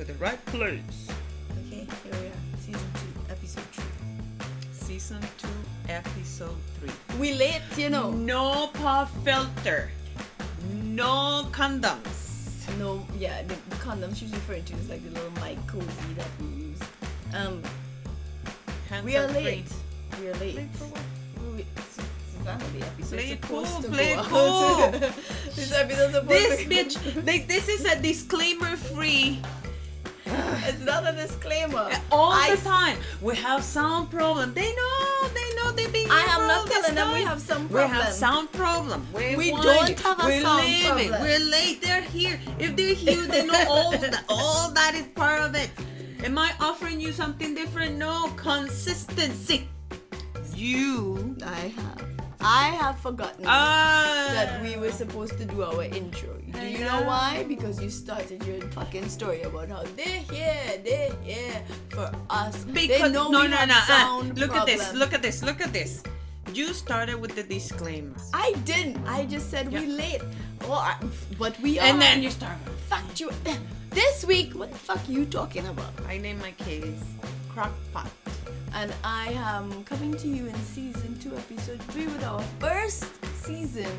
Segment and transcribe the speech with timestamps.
[0.00, 1.08] to the right place.
[1.66, 2.58] Okay, here we are.
[2.58, 2.80] Season
[3.26, 3.84] 2, episode 3.
[4.72, 5.48] Season 2,
[5.90, 7.18] episode 3.
[7.18, 8.10] We late, you know.
[8.10, 9.90] No pop filter.
[10.72, 12.66] No condoms.
[12.78, 16.28] No, yeah, the, the condom she's referring to is like the little mic cozy that
[16.40, 16.80] we use.
[17.34, 17.62] Um,
[18.88, 19.42] Hands we are free.
[19.44, 19.72] late.
[20.18, 20.56] We are late.
[20.56, 21.02] Late for what?
[21.56, 21.66] We-
[22.42, 24.24] the episode Play cool, play go it out.
[24.26, 24.90] cool.
[25.54, 26.68] this episode supposed This to
[27.10, 29.40] bitch, they, this is a disclaimer free.
[30.68, 31.90] It's not a disclaimer.
[32.10, 32.96] All I the time.
[33.20, 34.54] We have sound problem.
[34.54, 37.80] They know, they know they've been I am not telling them we have some We
[37.80, 39.06] have sound problem.
[39.12, 41.08] We're We don't have a We're sound living.
[41.08, 41.22] problem.
[41.22, 41.82] We're late.
[41.82, 42.40] They're here.
[42.58, 44.24] If they're here, they know all that.
[44.28, 45.70] All that is part of it.
[46.24, 47.96] Am I offering you something different?
[47.96, 48.28] No.
[48.36, 49.68] Consistency.
[50.54, 51.36] You.
[51.44, 52.19] I have.
[52.40, 54.30] I have forgotten Ah.
[54.32, 56.32] that we were supposed to do our intro.
[56.52, 57.06] Do you know Yeah.
[57.06, 57.44] why?
[57.46, 62.64] Because you started your fucking story about how they're here, they're here for us.
[62.64, 63.74] they know no, we no, have no.
[63.76, 64.92] uh, sound look at this.
[64.94, 65.42] Look at this.
[65.42, 66.02] Look at this.
[66.52, 68.16] You started with the disclaimer.
[68.34, 68.98] I didn't.
[69.06, 69.96] I just said we Yeah.
[70.02, 70.22] late.
[70.66, 70.96] Well, I,
[71.38, 71.86] but we are.
[71.86, 72.56] And then you start.
[72.88, 73.30] fact you.
[73.90, 75.90] This week, what the fuck are you talking about?
[76.06, 77.02] I name my case
[77.60, 78.08] Crockpot.
[78.72, 83.04] And I am coming to you in season two, episode three, with our first
[83.44, 83.92] season,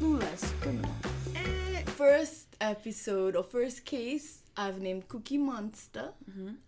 [0.00, 0.90] Clueless Criminal.
[1.36, 6.08] Eh, First episode or first case, I've named Cookie Monster.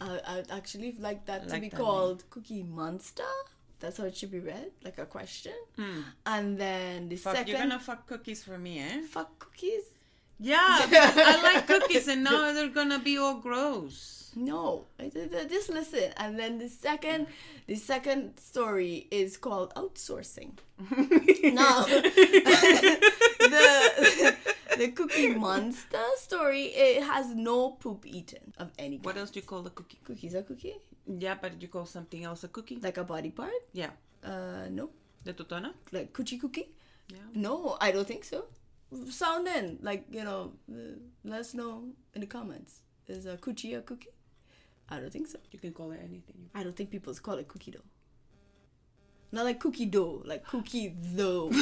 [0.00, 1.52] I, I'd actually like that to Mm-hmm.
[1.52, 3.24] Like be that called Cookie Monster.
[3.80, 5.52] That's how it should be read, like a question.
[6.24, 7.16] And then the.
[7.16, 9.02] Fuck, second, you're gonna fuck cookies for me, eh?
[9.10, 9.82] fuck cookies.
[10.38, 14.14] Yeah, I like cookies, and now they're gonna be all gross.
[14.36, 16.12] No, I did- I just listen.
[16.18, 17.28] And then the second,
[17.66, 20.58] the second story is called outsourcing.
[21.54, 21.84] now,
[23.40, 24.36] the
[24.78, 29.04] the Cookie Monster story it has no poop eaten of any kind.
[29.06, 29.98] What else do you call a cookie?
[30.04, 30.76] Cookies a cookie?
[31.06, 32.78] Yeah, but you call something else a cookie?
[32.82, 33.52] Like a body part?
[33.72, 33.90] Yeah,
[34.22, 34.90] Uh, no.
[35.24, 35.72] the totona.
[35.92, 36.68] Like coochie cookie?
[37.08, 37.18] Yeah.
[37.34, 38.44] No, I don't think so.
[39.10, 42.82] Sound in, like you know, uh, let us know in the comments.
[43.08, 44.08] Is a coochie a cookie?
[44.88, 45.38] I don't think so.
[45.50, 46.48] You can call it anything.
[46.54, 47.80] I don't think people call it cookie dough.
[49.32, 51.50] Not like cookie dough, like cookie though.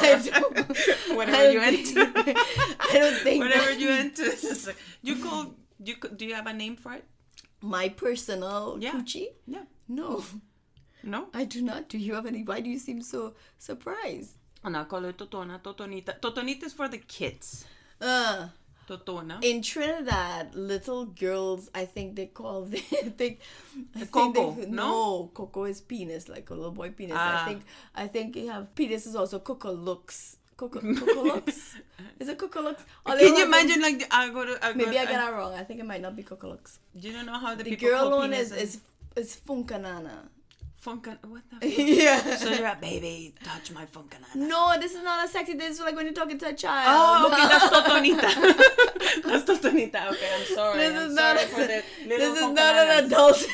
[0.00, 2.00] I don't, Whatever you into.
[2.80, 4.22] I don't think Whatever you into.
[4.24, 5.54] It's like- You call.
[5.84, 7.04] You do you have a name for it?
[7.60, 8.92] My personal Yeah.
[8.92, 9.26] coochie?
[9.46, 9.64] Yeah.
[9.88, 10.24] No,
[11.02, 11.28] No.
[11.34, 11.88] I do not.
[11.88, 12.44] Do you have any?
[12.44, 14.36] Why do you seem so surprised?
[14.64, 16.18] And I call it totona, totonita.
[16.20, 17.64] Totonita is for the kids.
[18.00, 18.48] Uh,
[18.88, 19.42] Totona.
[19.42, 23.40] in Trinidad, little girls, I think they call they think.
[23.94, 25.30] I think Coco, they, no?
[25.32, 27.16] Coco is penis, like a little boy penis.
[27.16, 27.42] Ah.
[27.44, 27.62] I think
[27.94, 30.36] I think you have penis is also Coco looks.
[30.56, 31.76] Coco, Coco looks.
[32.20, 32.84] Is it Coco looks?
[33.06, 35.36] Or Can you imagine like the- I go to I go, Maybe I got it
[35.36, 35.54] wrong.
[35.54, 36.78] I think it might not be Coco looks.
[36.98, 38.80] Do you know how the, The girl one is is
[39.16, 40.28] is Funkanana.
[40.84, 41.16] Funka.
[41.26, 41.70] What the?
[41.70, 41.86] Fuck?
[41.86, 42.36] yeah.
[42.36, 43.34] so you're a baby.
[43.44, 44.34] Touch my funkanana.
[44.36, 45.54] No, this is not a sexy.
[45.54, 46.86] This is like when you're talking to a child.
[46.88, 49.22] Oh, okay, that's Totonita.
[49.24, 50.10] that's Totonita.
[50.12, 50.78] Okay, I'm sorry.
[50.78, 51.44] This I'm is sorry not.
[51.44, 53.46] for the This is not an adult.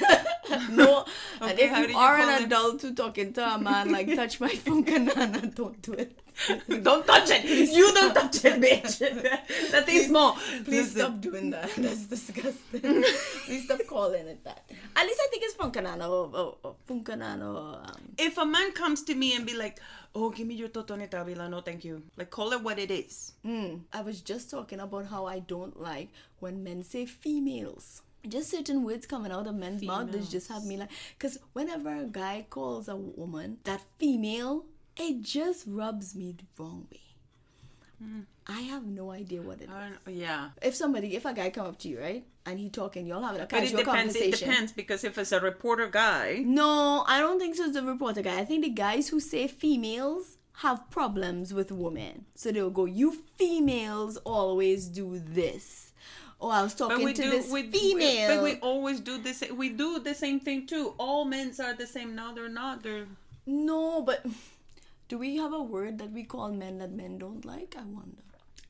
[0.71, 1.05] no.
[1.41, 4.41] and Okay, if you you are an adult to talking to a man like touch
[4.41, 6.19] my funkanana, don't do it.
[6.83, 7.45] Don't touch it.
[7.45, 8.99] You don't touch it, bitch.
[9.71, 10.37] that thing's small.
[10.65, 11.71] Please stop doing that.
[11.77, 13.05] That's disgusting.
[13.45, 14.71] Please stop calling it that.
[14.97, 19.45] At least I think it's funkanana or um, If a man comes to me and
[19.45, 19.81] be like,
[20.15, 22.91] "Oh, give me your totonita," I'll like, "No, thank you." Like, call it what it
[22.91, 23.33] is.
[23.45, 23.81] Mm.
[23.93, 28.03] I was just talking about how I don't like when men say females.
[28.27, 30.91] Just certain words coming out of men's mouth that just have me like.
[31.19, 34.67] Because whenever a guy calls a woman that female,
[34.99, 37.01] it just rubs me the wrong way.
[38.03, 38.25] Mm.
[38.47, 39.69] I have no idea what it
[40.07, 40.15] is.
[40.15, 40.51] Yeah.
[40.63, 43.41] If somebody, if a guy come up to you, right, and he talking, y'all having
[43.41, 44.17] a But it casual depends.
[44.17, 47.65] It depends because if it's a reporter guy, No, I don't think so.
[47.65, 48.39] It's the reporter guy.
[48.39, 52.25] I think the guys who say females have problems with women.
[52.35, 55.93] So they'll go, You females always do this.
[56.41, 57.31] Oh, I was but talking we to do.
[57.31, 58.37] this we, female.
[58.37, 59.43] But we always do this.
[59.53, 60.95] We do the same thing too.
[60.97, 62.15] All men are the same.
[62.15, 62.83] No, they're not.
[62.83, 63.07] They're.
[63.45, 64.25] no, but
[65.09, 67.75] do we have a word that we call men that men don't like?
[67.77, 68.23] I wonder.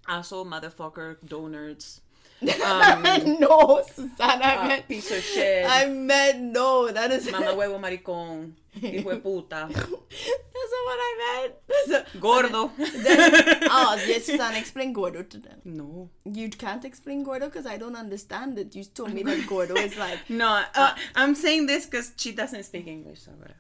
[0.09, 2.01] Asshole, motherfucker, donuts,
[2.41, 6.89] no, Susanna, I uh, meant, piece of shit, I meant no.
[6.89, 9.69] That is mama huevo maricón, hijo de puta.
[9.73, 11.55] That's not what I meant.
[11.89, 12.71] So- Gordo.
[12.79, 15.61] Then, oh, yes, Susan, explain gordo to them.
[15.65, 16.11] no.
[16.25, 18.75] You can't explain gordo because I don't understand it.
[18.75, 22.65] You told me that gordo is like No, uh, I'm saying this because she doesn't
[22.65, 23.55] speak English, so whatever.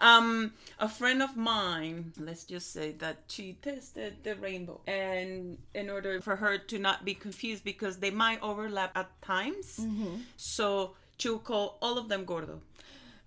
[0.00, 5.88] um, a friend of mine, let's just say that she tested the rainbow, and in
[5.90, 9.80] order for her to not be confused, because they might overlap at times,
[10.36, 12.60] so she'll call all of them gordo,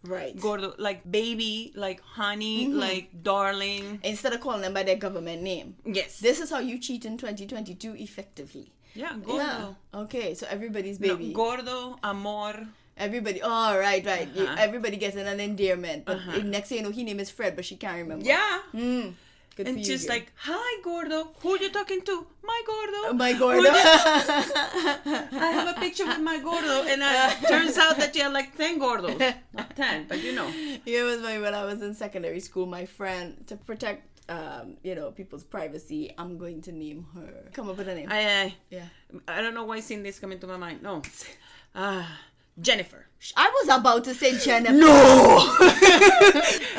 [0.04, 0.38] right.
[0.40, 4.00] gordo, like baby, like honey, like darling.
[4.04, 5.76] Instead of calling them by their government name.
[5.86, 6.20] Yes.
[6.20, 8.72] This is how you cheat in 2022 effectively.
[8.94, 9.44] yeah, gordo.
[9.44, 10.00] Yeah.
[10.02, 11.34] Okay, so everybody's No, baby.
[11.34, 12.68] gordo, amor.
[12.98, 13.42] Everybody.
[13.42, 14.28] Oh, right, right.
[14.38, 14.56] Uh-huh.
[14.60, 16.06] everybody gets an endearment.
[16.06, 16.38] But Uh-huh.
[16.44, 18.26] next thing you know, his name is Fred, but she can't remember.
[18.26, 18.60] Yeah.
[18.76, 19.14] Mm.
[19.56, 21.32] Good And just like, hi, gordo.
[21.42, 22.26] Who are you talking to?
[22.42, 22.98] My gordo.
[23.10, 23.70] Oh, my gordo.
[23.70, 28.56] I have a picture with my gordo, and uh, turns out that you have like
[28.56, 29.36] 10 gordos.
[29.54, 30.48] Not 10, but you know.
[30.86, 32.66] it was funny when I was in secondary school.
[32.66, 37.50] My friend, to protect, um, you know, people's privacy, I'm going to name her.
[37.52, 38.08] Come up with a name.
[38.10, 38.86] I, I, yeah.
[39.28, 40.82] I don't know why seeing this coming to my mind.
[40.82, 41.02] No.
[41.76, 42.20] Ah,
[42.60, 43.06] Jennifer.
[43.38, 44.74] I was about to say Jennifer.
[44.74, 45.58] No!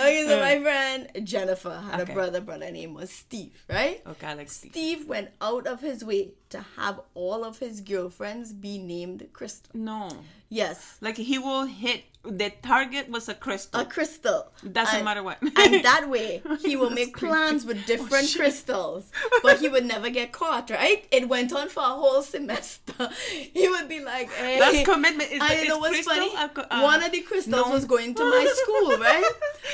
[0.02, 0.40] Okay, so uh.
[0.40, 2.12] my friend Jennifer had Okay.
[2.12, 2.40] a brother.
[2.40, 4.02] Brother name was Steve, right?
[4.06, 4.72] okay, I like Steve.
[4.72, 9.70] Steve went out of his way to have all of his girlfriends be named Crystal.
[9.74, 10.10] No.
[10.48, 13.80] Yes, Like he will hit, the target was a crystal.
[13.80, 14.46] a crystal.
[14.70, 15.38] Doesn't And- matter what.
[15.42, 18.40] and that way, he will make plans with different shit.
[18.40, 19.10] crystals,
[19.42, 20.70] but he would never get caught.
[20.70, 21.04] Right?
[21.10, 23.08] It went on for a whole semester.
[23.54, 25.30] He would be like, "Hey." That's commitment.
[25.32, 26.30] Is, I is know what's funny.
[26.34, 27.72] a uh, One of the crystals no.
[27.72, 29.24] was going to my school, right?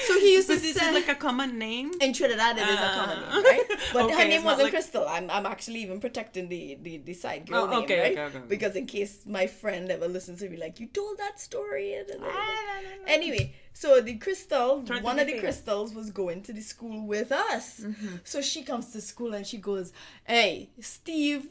[0.07, 1.93] So he used to But this say, is like a common name.
[2.01, 3.67] in Trinidad, it is a common name, right?
[3.93, 5.07] But Okay, her name wasn't like- Crystal.
[5.09, 8.19] I'm, I'm actually even protecting the, the, the side girl Oh, name, okay, right?
[8.19, 8.41] okay.
[8.49, 11.95] Because in case my friend ever listens to me, like, you told that story.
[11.95, 12.38] and- and- and-
[13.07, 17.33] Anyway, so the crystal, Trying one of the crystals was going to the school with
[17.33, 17.81] us.
[17.81, 18.17] Mm-hmm.
[18.23, 19.93] So she comes to school and she goes,
[20.27, 21.47] Hey, Steve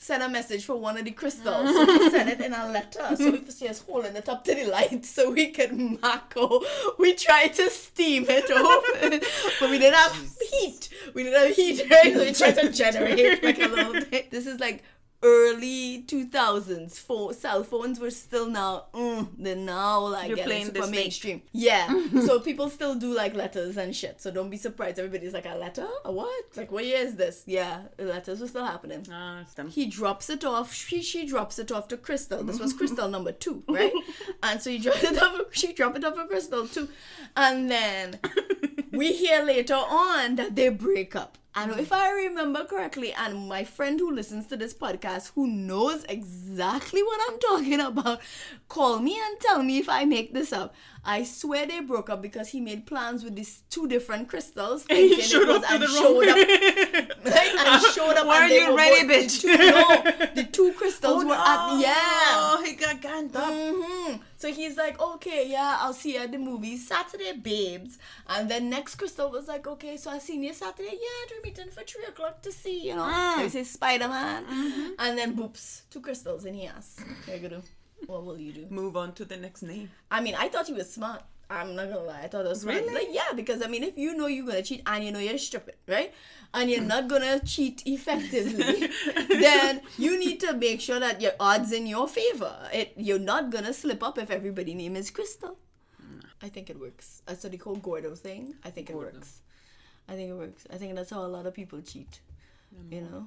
[0.00, 1.68] sent a message for one of the crystals.
[1.74, 3.16] So he sent it in a letter.
[3.16, 6.60] So she has holding it up to the light so we can macro.
[6.98, 8.84] We tried to steam it off,
[9.60, 10.16] but we didn't have
[10.50, 10.88] heat.
[11.14, 12.14] We didn't have heat, right?
[12.14, 14.24] So we tried to generate like a little thing.
[14.30, 14.82] This is like
[15.22, 20.66] early 2000s phone, cell phones were still now mm, they're now like You're getting playing
[20.66, 21.42] super mainstream.
[21.52, 21.88] Yeah.
[22.20, 24.20] So people still do like letters and shit.
[24.20, 24.98] So don't be surprised.
[24.98, 25.86] Everybody's like a letter?
[26.04, 26.44] A what?
[26.56, 27.44] Like what year is this?
[27.46, 27.82] Yeah.
[27.96, 29.06] The letters were still happening.
[29.10, 30.72] Ah, he drops it off.
[30.72, 32.42] She she drops it off to Crystal.
[32.42, 33.92] This was Crystal number two, right?
[34.42, 35.40] And so he dropped it off.
[35.52, 36.88] She dropped it off to Crystal too,
[37.36, 38.18] and then
[38.92, 41.38] we hear later on that they break up.
[41.54, 46.04] And if I remember correctly, and my friend who listens to this podcast, who knows
[46.04, 48.20] exactly what I'm talking about,
[48.68, 50.74] call me and tell me if I make this up.
[51.04, 54.98] I swear they broke up because he made plans with these two different crystals, And
[54.98, 57.08] he showed was up to and the showed up wrong.
[57.24, 57.54] right?
[57.58, 58.26] And showed up.
[58.26, 59.42] Why are you ready, both- bitch?
[59.42, 61.94] The two, no, the two crystals Oh, were at yeah.
[61.96, 63.50] Oh, he got ganned up.
[63.52, 67.98] hmm So he's like, okay, yeah, I'll see you at the movies Saturday, babes.
[68.28, 70.92] And then next Crystal was like, okay, so I seen you Saturday.
[70.92, 73.02] Yeah, we're meeting for three o'clock to see, you know.
[73.04, 73.42] Mm.
[73.44, 74.44] He says Spider Man,
[74.98, 77.00] and then boops, two crystals in his ass.
[77.26, 77.62] Gonna do?
[78.10, 78.66] What will you do?
[78.70, 79.90] Move on to the next name.
[80.10, 81.22] I mean, I thought he was smart.
[81.48, 82.78] I'm not gonna lie, I thought it was smart.
[82.78, 82.94] Really?
[82.94, 85.36] Like, yeah, because I mean, if you know you're gonna cheat and you know you're
[85.36, 86.14] stupid, right?
[86.54, 88.88] And you're not gonna cheat effectively,
[89.28, 92.54] then you need to make sure that your odds in your favor.
[92.72, 95.56] It you're not gonna slip up if everybody name is Crystal.
[96.42, 97.22] I think it works.
[97.40, 99.12] To the whole Gordo thing, I think it Gordo.
[99.12, 99.40] works.
[100.08, 100.66] I think it works.
[100.72, 102.20] I think that's how a lot of people cheat.
[102.90, 103.12] You mm-hmm.
[103.12, 103.26] know?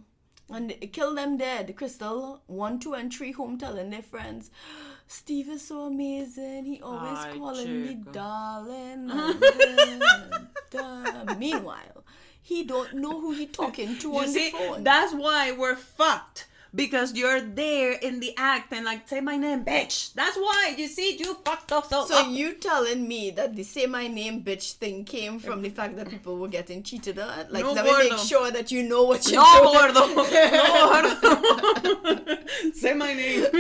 [0.50, 1.74] And kill them dead.
[1.76, 4.52] Crystal, one, two, and three home telling their friends,
[5.08, 6.66] Steve is so amazing.
[6.66, 9.08] He always Ay, calling me darling.
[9.08, 9.34] da,
[11.26, 11.34] da.
[11.36, 12.04] Meanwhile,
[12.42, 14.84] he don't know who he talking to You on see, the phone.
[14.84, 16.48] that's why we're fucked.
[16.76, 20.14] Because you're there in the act and like say my name, bitch.
[20.14, 22.06] That's why you see you fucked up so.
[22.06, 22.28] so up.
[22.32, 26.10] you telling me that the say my name bitch thing came from the fact that
[26.10, 27.46] people were getting cheated on?
[27.52, 29.94] Like No, let me make sure that you know what you're no, doing.
[29.94, 30.08] gordo.
[30.16, 30.24] No,
[31.84, 32.38] gordo.
[32.74, 33.46] say my name.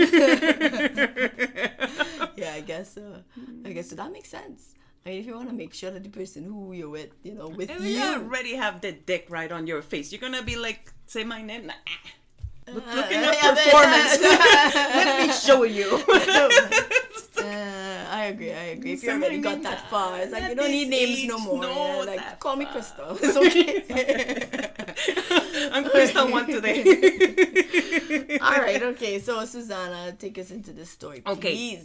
[2.36, 3.24] yeah, I guess so.
[3.64, 3.96] I guess so.
[3.96, 4.74] That makes sense.
[5.06, 7.34] I mean, if you want to make sure that the person who you're with, you
[7.34, 10.12] know, with And you, you already have the dick right on your face.
[10.12, 11.68] You're gonna be like, say my name.
[11.68, 11.74] Nah.
[12.68, 14.22] Look, look at Uh, your performance.
[14.96, 15.88] Let me show you.
[17.38, 18.52] Uh, I agree.
[18.54, 18.94] I agree.
[18.94, 21.66] If you already got that far, it's like you don't need names no more.
[21.66, 22.66] yeah, like call me.
[22.66, 23.18] Crystal.
[23.22, 23.84] It's okay.
[25.74, 28.38] I'm Crystal one today.
[28.40, 28.82] All right.
[28.82, 29.20] Okay.
[29.20, 31.80] So Susanna, take us into the story, Okay.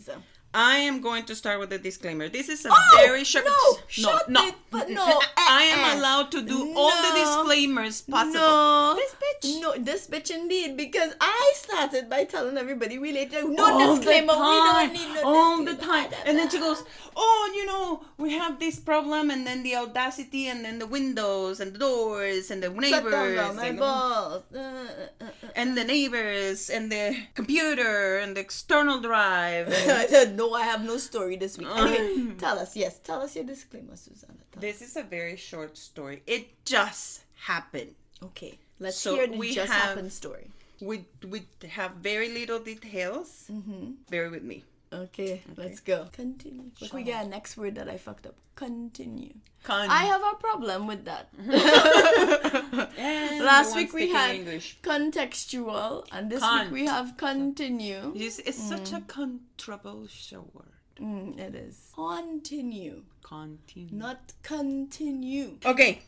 [0.59, 2.29] I am going to start with a disclaimer.
[2.29, 3.47] This is a Oh, very short.
[3.47, 5.07] no, shut it, but no,
[5.39, 5.95] I am uh-uh.
[6.01, 8.41] allowed to do all the disclaimers possible.
[8.43, 9.61] No, This bitch.
[9.63, 10.77] No, this bitch indeed.
[10.77, 14.35] Because I started by telling everybody we later no all disclaimer.
[14.35, 16.11] We don't need no all the time.
[16.27, 16.83] And then she goes,
[17.15, 21.61] "Oh, you know, we have this problem, and then the audacity, and then the windows,
[21.61, 24.43] and the doors, and the neighbors, my and, balls.
[24.53, 29.69] Uh, uh, uh, and the neighbors, and the computer, and the external drive."
[30.03, 30.55] I said no.
[30.55, 31.69] I have no story this week.
[31.77, 32.77] Anyway, tell us.
[32.77, 34.35] Yes, tell us your disclaimer, Susanna.
[34.53, 36.23] Tell this is a very short story.
[36.27, 37.95] It just happened.
[38.23, 40.51] Okay, let's So hear the we just have- happened story.
[40.81, 43.47] We we have very little details.
[43.51, 43.93] Mm-hmm.
[44.11, 44.65] Bear with me.
[44.93, 46.07] Okay, let's go.
[46.13, 46.71] Continue.
[46.81, 48.35] Look, we get a next word that I fucked up.
[48.57, 49.35] Continue.
[49.63, 51.29] Con- I have a problem with that.
[53.45, 54.79] Last week we had English.
[54.83, 58.13] contextual, and this Con- week we have continue.
[58.17, 60.73] It's, it's such a controversial word.
[61.01, 61.93] Mm, it is.
[61.95, 63.03] Continue.
[63.23, 63.95] Continue.
[63.95, 65.59] Not continue.
[65.65, 66.03] Okay,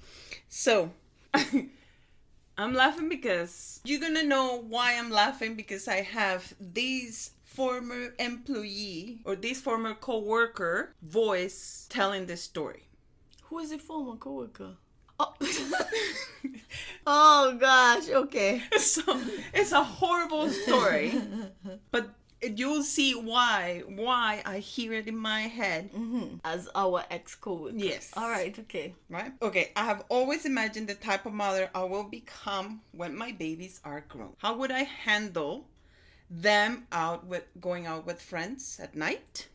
[0.49, 0.91] so
[2.59, 9.21] I'm laughing because you're gonna know why I'm laughing because I have these former employee
[9.25, 12.85] or this former co-worker voice telling this story.
[13.45, 14.77] Who is the former coworker?
[15.19, 15.35] Oh.
[17.07, 18.09] oh gosh.
[18.09, 18.63] Okay.
[18.79, 19.03] so
[19.53, 21.13] it's a horrible story,
[21.91, 25.93] but you'll see why why I hear it in my head.
[25.93, 26.37] Mm-hmm.
[26.45, 27.77] As our ex coworker.
[27.77, 28.13] Yes.
[28.17, 28.57] All right.
[28.61, 28.95] Okay.
[29.09, 29.33] Right?
[29.43, 33.81] Okay, I have always imagined the type of mother I will become when my babies
[33.85, 34.35] are grown.
[34.39, 35.67] How would I handle
[36.31, 39.49] them out with going out with friends at night?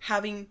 [0.00, 0.48] Having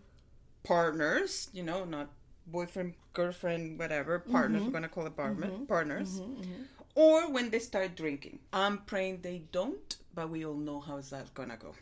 [0.64, 2.10] partners, you know, not
[2.48, 4.32] boyfriend, girlfriend, whatever, mm-hmm.
[4.32, 5.66] partners, we're gonna call it partner, mm-hmm.
[5.66, 6.20] partners.
[6.20, 6.64] Mm-hmm.
[6.96, 8.40] Or when they start drinking.
[8.52, 11.74] I'm praying they don't, but we all know how is that gonna go.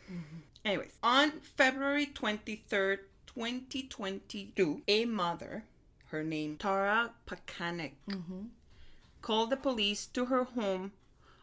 [0.64, 5.64] Anyways, on February 23rd, 2022, a mother,
[6.06, 7.92] her name Tara Pakanek,
[9.22, 10.92] called the police to her home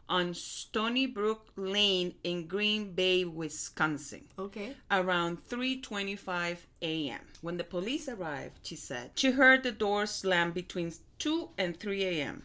[0.09, 4.75] on Stony Brook Lane in Green Bay, Wisconsin Okay.
[4.89, 7.19] around 3:25 a.m.
[7.41, 12.03] When the police arrived, she said she heard the door slam between 2 and 3
[12.05, 12.43] a.m.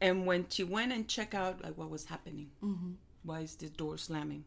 [0.00, 2.92] And when she went and checked out like what was happening, mm-hmm.
[3.24, 4.44] why is the door slamming?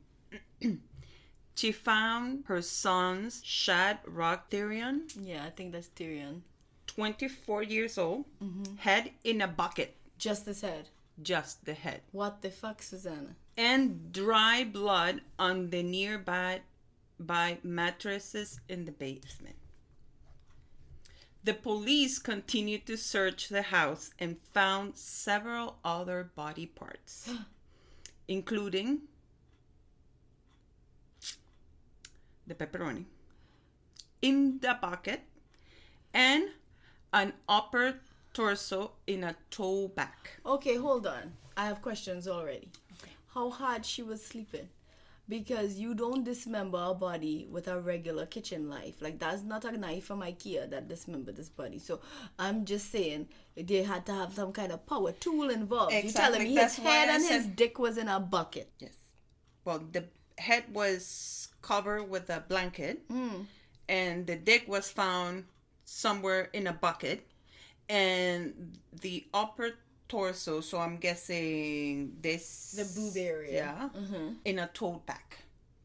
[1.55, 5.12] she found her son's Shad Rock Thyrion.
[5.19, 6.41] Yeah, I think that's Thyrion.
[6.88, 8.75] 24 years old, mm-hmm.
[8.77, 10.89] head in a bucket, Just his head.
[11.21, 13.35] Just the head, What the fuck, Susanna?
[13.57, 16.61] and dry blood on the nearby
[17.19, 19.55] by mattresses in the basement.
[21.43, 27.29] The police continued to search the house and found several other body parts,
[28.27, 29.01] including
[32.47, 33.05] the pepperoni
[34.21, 35.21] in the bucket
[36.13, 36.49] and
[37.13, 37.95] an upper
[38.39, 40.39] torso in a tow back.
[40.46, 41.34] Okay, hold on.
[41.58, 42.69] I have questions already.
[43.01, 43.12] Okay.
[43.34, 44.69] How hard she was sleeping?
[45.27, 49.01] Because you don't dismember a body with a regular kitchen knife.
[49.01, 51.79] Like that's not a knife from IKEA that dismembered this body.
[51.79, 52.00] So
[52.39, 55.93] I'm just saying they had to have some kind of power tool involved.
[55.93, 58.72] You telling Exactly, me his head and his dick was in a bucket.
[58.79, 58.96] Yes.
[59.65, 60.05] Well, the
[60.38, 63.41] head was covered with a blanket, hmm.
[63.89, 65.43] and the dick was found
[65.84, 67.27] somewhere in a bucket,
[67.89, 69.72] and the upper
[70.08, 70.62] torso.
[70.62, 73.51] So I'm guessing this The boob area.
[73.53, 74.34] yeah, mm-hmm.
[74.46, 75.17] in a tote bag.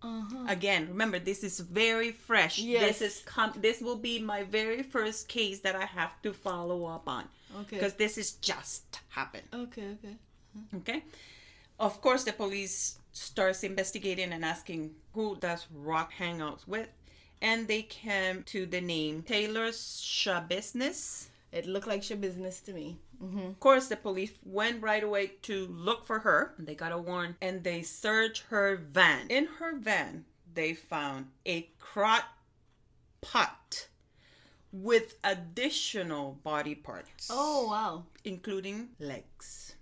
[0.03, 0.45] Uh-huh.
[0.49, 2.59] Again, remember this is very fresh.
[2.59, 2.99] Yes.
[2.99, 6.85] This is com- this will be my very first case that I have to follow
[6.85, 7.25] up on.
[7.63, 7.77] Okay.
[7.77, 9.49] Because this is just happened.
[9.55, 10.17] Okay, okay.
[10.57, 10.77] Uh-huh.
[10.79, 11.03] Okay.
[11.81, 16.89] Of course, the police starts investigating and asking who does Rock hang out with,
[17.41, 21.29] and they came to the name Taylor Schabusiness.
[21.55, 22.99] It looked like shit business to me.
[23.23, 23.47] Mm-hmm.
[23.55, 26.53] Of course, the police went right away to look for her.
[26.59, 29.29] They got a warrant and they searched her van.
[29.31, 32.25] In her van, they found a crock
[33.21, 33.87] pot
[34.73, 38.05] with additional body parts, Oh wow.
[38.25, 39.77] including legs.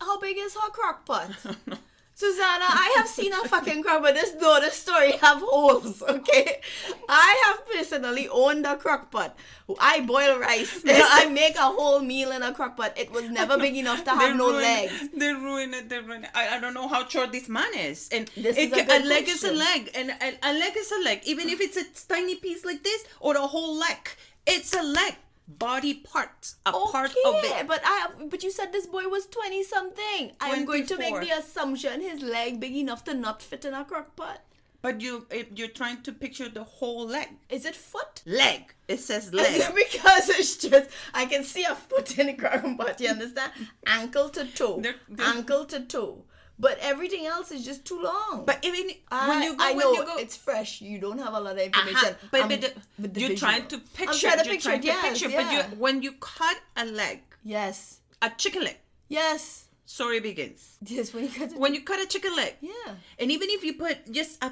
[0.00, 1.30] How big is her crock pot?
[2.18, 4.12] Susanna, I have seen a fucking crock pot.
[4.14, 6.60] This door, this story have holes, okay?
[7.08, 9.38] I have personally owned a crock pot.
[9.78, 10.82] I boil rice.
[10.88, 12.98] I make a whole meal in a crock pot.
[12.98, 15.08] It was never big enough to have no ruin- legs.
[15.14, 15.88] They ruin it.
[15.88, 16.30] They ruin it.
[16.34, 18.08] I, I don't know how short this man is.
[18.10, 20.90] And This it is a good leg is a leg, and a, a leg is
[20.90, 21.20] a leg.
[21.22, 24.10] Even if it's a tiny piece like this or a whole leg,
[24.44, 25.14] it's a leg.
[25.48, 27.66] Body part, a part of it.
[27.66, 30.32] but I have, but you said this boy was twenty something.
[30.42, 33.72] I am going to make the assumption his leg big enough to not fit in
[33.72, 34.42] a crock pot.
[34.82, 35.26] But you,
[35.56, 37.28] you're trying to picture the whole leg.
[37.48, 38.22] Is it foot?
[38.26, 38.74] Leg.
[38.86, 39.62] It says leg.
[39.74, 43.00] because it's just I can see a foot in the crock pot.
[43.00, 43.52] You understand?
[43.86, 46.24] Ankle to toe, They're- they're- ankle to toe.
[46.60, 48.44] But everything else is just too long.
[48.44, 50.80] but even I, when you go, I when know you go, it's fresh.
[50.80, 52.16] You don't have a lot of Uh-huh, information.
[52.32, 54.10] but, Um, but the- with the you're trying to picture.
[54.10, 54.82] I'm trying to picture trying it.
[54.82, 55.30] to Yes, picture.
[55.30, 55.42] yeah.
[55.42, 58.76] But you, when you cut a leg, yes, a chicken leg,
[59.08, 60.78] yes, story begins.
[60.84, 61.14] yes.
[61.14, 62.94] When you cut it, When you cut a chicken leg, yeah.
[63.20, 64.50] and even if you put just a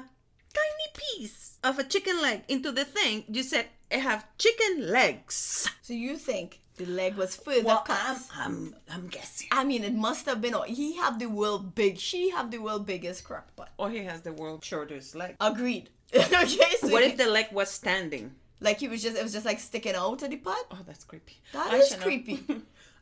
[0.59, 5.67] tiny piece of a chicken leg into the thing, you said it have chicken legs.
[5.83, 7.99] So you think the leg was further Well, cut?
[8.01, 9.47] I'm, I'm, I'm guessing.
[9.51, 10.55] I mean, it must have been.
[10.67, 11.97] He have the world big.
[11.99, 13.69] She have the world biggest crock pot.
[13.77, 15.35] Or he has the world shortest leg.
[15.39, 15.89] Agreed.
[16.15, 16.71] okay.
[16.79, 18.35] So What if the leg was standing?
[18.59, 20.65] like he was just it was just like sticking out of the pot?
[20.71, 21.37] Oh, that's creepy.
[21.53, 22.43] That I is creepy.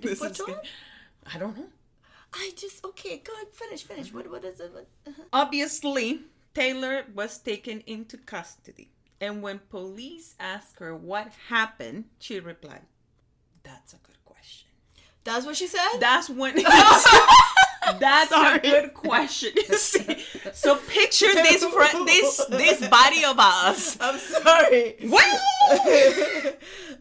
[0.00, 0.46] This foot is on?
[0.46, 0.58] good.
[1.34, 1.66] I don't know.
[2.32, 3.18] I just okay.
[3.18, 4.12] Go ahead, finish, finish.
[4.14, 4.72] What what is it?
[4.72, 5.22] What, uh-huh.
[5.32, 6.20] Obviously,
[6.54, 8.88] Taylor was taken into custody.
[9.20, 12.82] And when police asked her what happened, she replied,
[13.64, 14.68] That's a good question.
[15.24, 15.98] That's what she said.
[15.98, 16.54] That's when.
[18.00, 18.58] That's Sorry.
[18.58, 19.52] a good question.
[20.52, 23.98] So picture this fr- this this body of us.
[24.00, 24.96] I'm sorry.
[25.02, 25.40] Well,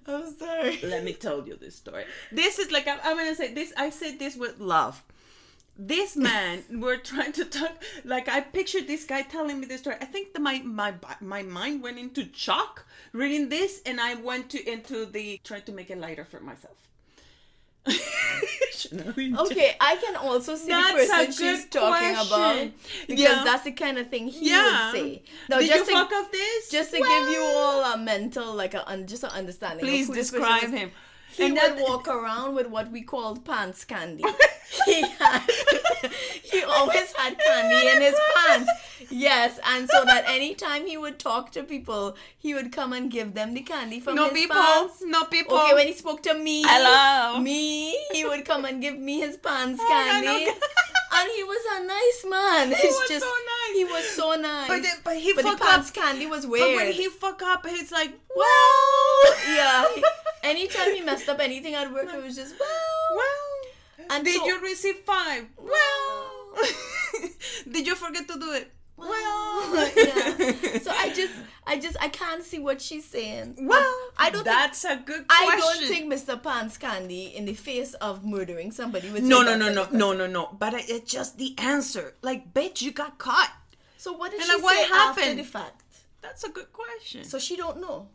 [0.07, 0.79] I'm sorry.
[0.83, 2.05] let me tell you this story.
[2.31, 3.73] This is like I'm, I'm gonna say this.
[3.77, 5.03] I said this with love.
[5.75, 7.81] This man, we're trying to talk.
[8.03, 9.95] Like I pictured this guy telling me this story.
[9.99, 14.51] I think that my my my mind went into shock reading this, and I went
[14.51, 16.77] to into the trying to make it lighter for myself.
[18.93, 22.71] Okay, I can also see That's the person she's good talking about
[23.07, 23.43] because Yeah.
[23.43, 24.91] that's the kind of thing he Yeah.
[24.91, 25.23] would say.
[25.49, 26.69] Now, Did just you to, fuck off this?
[26.69, 29.85] just to give you all a mental, like a un, just an understanding.
[29.85, 30.79] of Please who this person describe is.
[30.79, 30.91] him.
[31.37, 34.23] He And would walk around with what we called pants candy.
[34.85, 35.41] he had,
[36.43, 38.69] he always had candy in his pants.
[39.09, 43.33] Yes, and so that anytime he would talk to people, he would come and give
[43.33, 44.55] them the candy from No his people.
[44.55, 45.03] pants.
[45.05, 45.57] No people.
[45.57, 47.39] Okay, when he spoke to me, Hello.
[47.39, 50.45] me, he would come and give me his pants Oh, candy.
[50.45, 50.51] know.
[51.17, 52.67] and he was a nice man.
[52.69, 53.75] He It's was just, so nice.
[53.75, 54.67] He was so nice.
[54.67, 55.95] But, the, but he But fuck pants up.
[55.95, 56.75] candy was weird.
[56.77, 59.85] But when he fuck up, it's like, well, yeah.
[59.95, 60.03] he-
[60.43, 62.69] anytime he messed up anything at work, it was just well.
[63.15, 64.07] well.
[64.09, 65.45] And did so- you receive five?
[65.57, 66.29] Well.
[67.71, 68.71] did you forget to do it?
[68.95, 69.75] Well.
[69.97, 70.79] yeah.
[70.79, 71.33] So I just,
[71.65, 73.55] I just, I can't see what she's saying.
[73.59, 75.49] Well, I don't think- That's a good question.
[75.49, 76.41] I don't think Mr.
[76.41, 80.27] Pants Candy, in the face of murdering somebody, would No, no, no, no, no, no,
[80.27, 80.49] no.
[80.59, 82.13] But it's just the answer.
[82.21, 83.51] Like, bitch, you got caught.
[83.97, 85.39] So what did And she like, what say after happened?
[85.39, 85.81] the fact?
[86.21, 87.23] That's a good question.
[87.23, 88.09] So she don't know.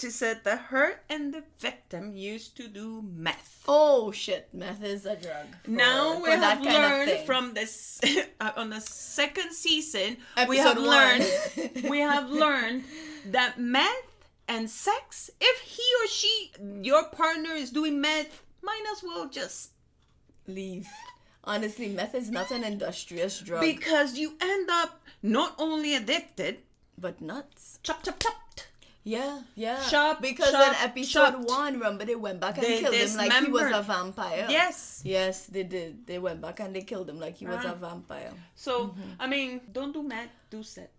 [0.00, 3.64] She said that her and the victim used to do meth.
[3.66, 5.46] Oh shit, meth is a drug.
[5.64, 8.00] for- now we have learned from this
[8.40, 10.16] uh, on the second season
[10.48, 12.84] we have Episode learned we have learned
[13.26, 16.50] that meth and sex if he or she
[16.82, 19.72] your partner is doing meth might as well just
[20.46, 20.86] leave.
[21.44, 26.58] Honestly, meth is not an industrious drug, because you end up not only addicted
[26.98, 27.78] but nuts.
[27.82, 28.47] chop chop chopped
[29.08, 29.80] Yeah, yeah.
[29.92, 33.32] Shop, because shop, in episode one, remember they went back and They killed him like
[33.44, 34.46] he was a vampire.
[34.50, 36.06] yes Yes, they did.
[36.06, 37.74] They went back and they killed him like he was a Ah.
[37.88, 38.32] vampire.
[38.54, 40.90] so i mean don't do meth do sex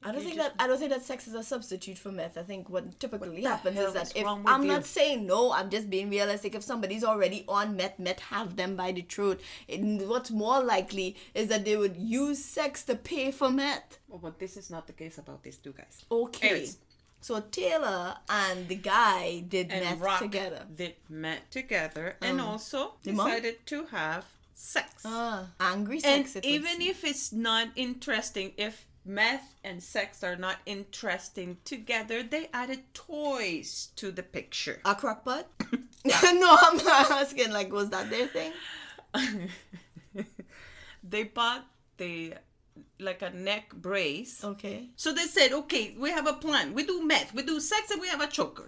[0.00, 2.38] I don't You think that I don't think that sex is a substitute for meth.
[2.38, 4.68] I think what typically the happens is that if I'm you?
[4.74, 6.54] not saying no, I'm just being realistic.
[6.54, 9.40] If somebody's already on meth, meth have them by the throat.
[10.12, 13.98] What's more likely is that they would use sex to pay for meth.
[14.12, 16.48] Oh, but this is not the case about these two guys Okay.
[16.48, 16.78] Anyways.
[17.20, 20.62] So Taylor and the guy did and meth Rock together.
[20.74, 23.26] They met together and also The mom?
[23.26, 25.02] decided to have sex.
[25.04, 26.36] Ah, angry and sex.
[26.36, 32.48] it even if it's not interesting, if meth and sex are not interesting together, they
[32.52, 34.80] added toys to the picture.
[34.84, 35.44] a crockpot.
[36.04, 37.50] no, I'm not asking.
[37.52, 38.52] Like, was that their thing?
[41.02, 41.64] they bought
[41.96, 42.34] the
[43.00, 44.42] like a neck brace.
[44.44, 44.88] Okay.
[44.96, 46.74] So they said, okay, we have a plan.
[46.74, 48.66] We do meth, we do sex, and we have a choker.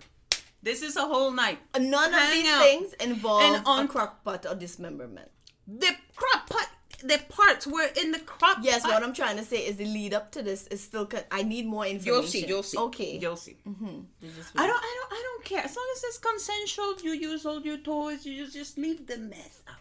[0.62, 1.58] This is a whole night.
[1.78, 2.62] None of Hang these out.
[2.62, 5.30] things involve And on- a crockpot or dismemberment.
[5.66, 6.68] The crop pot,
[7.02, 8.58] the parts were in the crop.
[8.60, 8.90] Yes, pot.
[8.92, 11.06] what I'm trying to say is the lead up to this is still.
[11.06, 12.12] Con- I need more information.
[12.14, 12.46] You'll see.
[12.46, 12.78] You'll see.
[12.78, 13.18] Okay.
[13.18, 13.56] You'll see.
[13.66, 14.00] Mm-hmm.
[14.36, 14.76] Just- I don't.
[14.76, 15.12] I don't.
[15.18, 15.62] I don't care.
[15.64, 18.26] As long as it's consensual, you use all your toys.
[18.26, 19.76] You just just leave the meth out.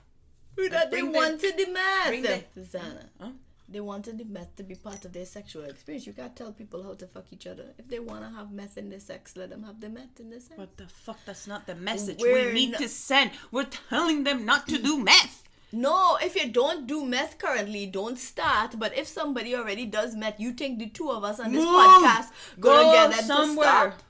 [0.71, 2.07] that they Bring the- wanted the meth.
[2.07, 3.09] bring the- Susanna.
[3.19, 3.29] Huh?
[3.71, 6.07] They wanted the meth to be part of their sexual experience.
[6.07, 7.65] You can't tell people how to fuck each other.
[7.77, 10.29] If they want to have meth in their sex, let them have the meth in
[10.31, 10.57] their sex.
[10.57, 11.19] What the fuck?
[11.25, 13.31] That's not the message We're we need not- to send.
[13.51, 15.43] We're telling them not to do meth.
[15.71, 18.79] No, if you don't do meth currently, don't start.
[18.79, 21.75] But if somebody already does meth, you think the two of us on this Move.
[21.75, 22.29] podcast
[22.59, 23.65] gonna Go get them somewhere.
[23.65, 24.03] to stop?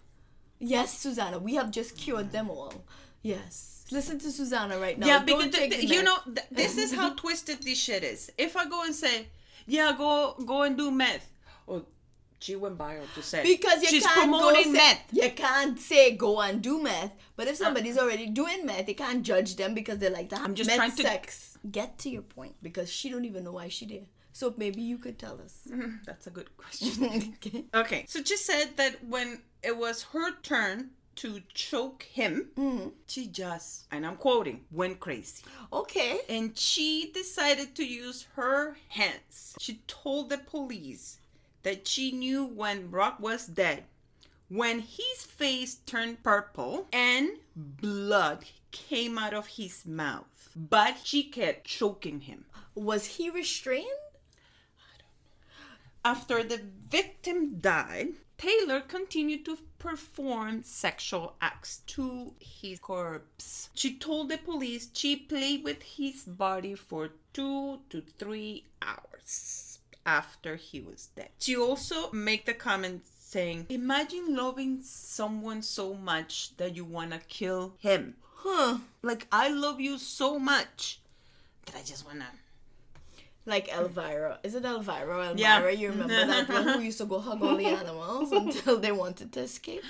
[0.60, 2.74] Yes, Susanna, we have just cured them all.
[3.22, 3.86] Yes.
[3.92, 5.08] Listen to Susanna right now.
[5.08, 8.32] yeah, because the th- you know th- this is how twisted this shit is.
[8.38, 9.28] If I go and say,
[9.70, 11.30] "Yeah, go go and do meth,"
[11.68, 11.84] or
[12.40, 15.04] she went by to say Because you she's can't promoting go say, meth.
[15.12, 17.12] You can't say go and do meth.
[17.36, 18.02] But if uh, somebody's uh.
[18.02, 20.78] already doing meth, you can't judge them because they're like to have I'm just meth
[20.78, 21.58] trying to- sex.
[21.70, 24.08] Get to your point because she don't even know why she did.
[24.32, 25.68] So maybe you could tell us.
[26.06, 27.34] That's a good question.
[27.46, 27.66] okay.
[27.74, 32.92] okay, so she said that when it was her turn to choke him, mm.
[33.08, 35.44] she just, and I'm quoting, went crazy.
[35.72, 36.20] Okay.
[36.30, 39.56] and she decided to use her hands.
[39.60, 41.20] She told the police
[41.64, 43.84] that she knew when Brock was dead,
[44.48, 51.68] when his face turned purple and blood came out of his mouth, but she kept
[51.68, 52.46] choking him.
[52.76, 53.88] Was he restrained?
[56.06, 63.70] After the victim died, Taylor continued to perform sexual acts to his corpse.
[63.74, 70.56] She told the police she played with his body for two to three hours after
[70.56, 71.32] he was dead.
[71.40, 77.20] She also made the comment saying, Imagine loving someone so much that you want to
[77.20, 78.16] kill him.
[78.36, 78.78] Huh.
[79.02, 81.02] Like, I love you so much
[81.66, 82.26] that I just want to.
[83.50, 84.40] Like Elvira.
[84.44, 85.34] Is it Elvira Elvira?
[85.36, 85.70] Yeah.
[85.70, 89.34] You remember that one who used to go hug all the animals until they wanted
[89.34, 89.84] to escape?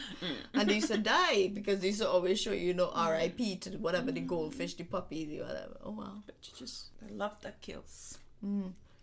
[0.53, 3.59] And they used to die because they used to always show you, you know, RIP
[3.61, 5.77] to whatever the goldfish, the puppy, the whatever.
[5.83, 6.13] Oh wow.
[6.25, 8.17] But you just, I love that kills.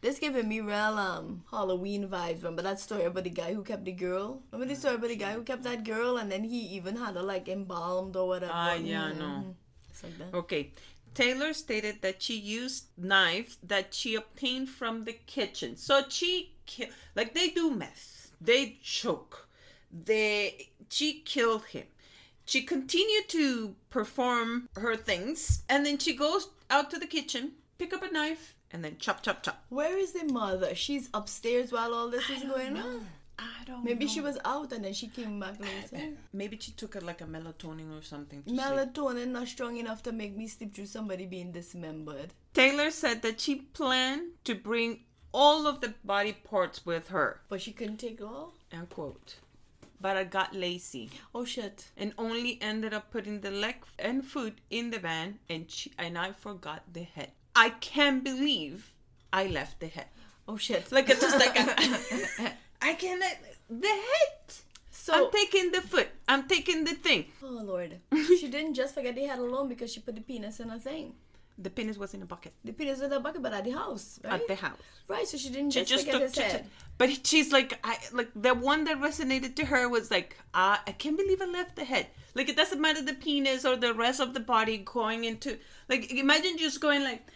[0.01, 2.37] This giving me real um Halloween vibes.
[2.43, 4.43] Remember that story about the guy who kept the girl?
[4.53, 7.15] Remember the story about the guy who kept that girl and then he even had
[7.17, 8.53] her like embalmed or whatever?
[8.55, 9.37] Ah, yeah, I know.
[9.45, 9.55] Mhm.
[9.91, 10.35] It's like.
[10.35, 10.71] Okay.
[11.17, 15.75] Taylor stated that she used knives that she obtained from the kitchen.
[15.77, 18.33] So she ki- like they do meth.
[18.39, 19.49] They choke.
[19.91, 21.87] They she killed him.
[22.45, 27.95] She continued to perform her things and then she goes out to the kitchen, pick
[27.95, 29.65] up a knife and then chop chop chop.
[29.71, 30.75] Where is the mother?
[30.75, 33.07] She's upstairs while all this is going on.
[33.39, 34.11] I don't Maybe know.
[34.11, 36.15] she was out and then she came back later.
[36.33, 38.43] maybe she took it like a melatonin or something.
[38.43, 38.61] to sleep.
[38.61, 42.33] Melatonin not strong enough to make me sleep through somebody being dismembered.
[42.55, 45.01] Taylor said that she planned to bring
[45.33, 47.41] all of the body parts with her.
[47.51, 48.55] But she couldn't take all?
[48.73, 49.37] End quote.
[50.01, 51.91] But I got lazy Oh shit.
[51.97, 56.17] and only ended up putting the leg and foot in the van, and she, and
[56.19, 57.33] I forgot the head.
[57.55, 58.93] I can't believe
[59.33, 60.07] I left the head.
[60.49, 60.93] Oh shit.
[60.93, 63.37] Like it's just like a, I cannot
[63.69, 64.55] the head.
[64.91, 66.09] so I'm taking the foot.
[66.29, 67.27] I'm taking the thing.
[67.43, 67.99] Oh lord.
[68.39, 71.15] she didn't just forget the head alone because she put the penis in a thing.
[71.59, 73.71] The penis was in a bucket The penis was in a bucket but at the
[73.71, 74.35] house, right?
[74.35, 74.79] at the house.
[75.09, 76.67] Right, so she didn't She just, just forget took, his head.
[76.99, 80.93] but she's like, I like the one that resonated to her was like, uh, I
[80.93, 82.09] can't believe I left the head.
[82.35, 85.57] Like it doesn't matter the penis or the rest of the body going into
[85.89, 87.27] like imagine just going like,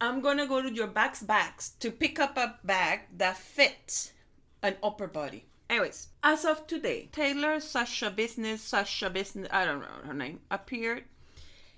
[0.00, 4.12] I'm gonna go to your back's backs to pick up a bag that fits
[4.62, 5.44] an upper body.
[5.68, 11.04] Anyways, as of today, Taylor Sasha Business Sasha Business I don't know her name appeared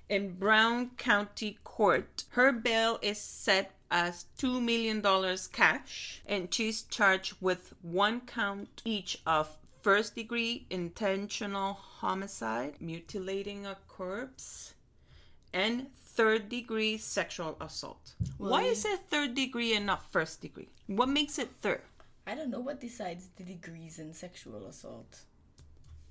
[0.08, 2.24] in Brown County Court.
[2.30, 5.02] Her bail is set as $2 million
[5.52, 13.76] cash, and she's charged with one count each of first degree intentional homicide, mutilating a
[13.88, 14.74] corpse,
[15.52, 18.14] and third degree sexual assault.
[18.38, 20.68] Why is it third degree and not first degree?
[20.86, 21.82] What makes it third?
[22.26, 25.22] I don't know what decides the degrees in sexual assault.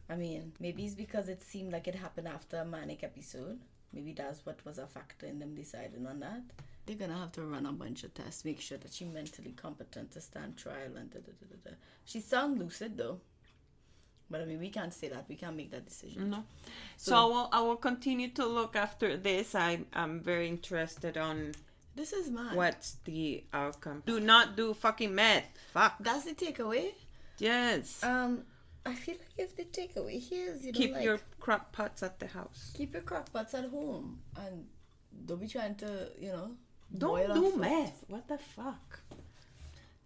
[0.09, 3.59] I mean, maybe it's because it seemed like it happened after a manic episode.
[3.93, 6.41] Maybe that's what was a factor in them deciding on that.
[6.85, 10.11] They're gonna have to run a bunch of tests, make sure that she's mentally competent
[10.11, 11.75] to stand trial and da da da da da.
[12.05, 13.19] She sound lucid though.
[14.31, 15.25] But I mean, we can't say that.
[15.27, 16.29] We can't make that decision.
[16.29, 16.43] No.
[16.97, 19.53] So, I, will, I will continue to look after this.
[19.55, 21.51] I, I'm very interested on
[21.95, 22.55] This is mad.
[22.55, 24.03] what's the outcome.
[24.05, 25.49] Do not do fucking meth.
[25.73, 25.95] Fuck.
[25.99, 26.93] That's the takeaway.
[27.39, 28.01] Yes.
[28.03, 28.43] Um,
[28.85, 32.01] I feel like if the takeaway here is you know Keep like your crock pots
[32.01, 32.71] at the house.
[32.73, 34.65] keep your crock pots at home and
[35.27, 36.51] don't be trying to you know
[36.97, 38.03] Don't do meth.
[38.07, 39.01] What the fuck?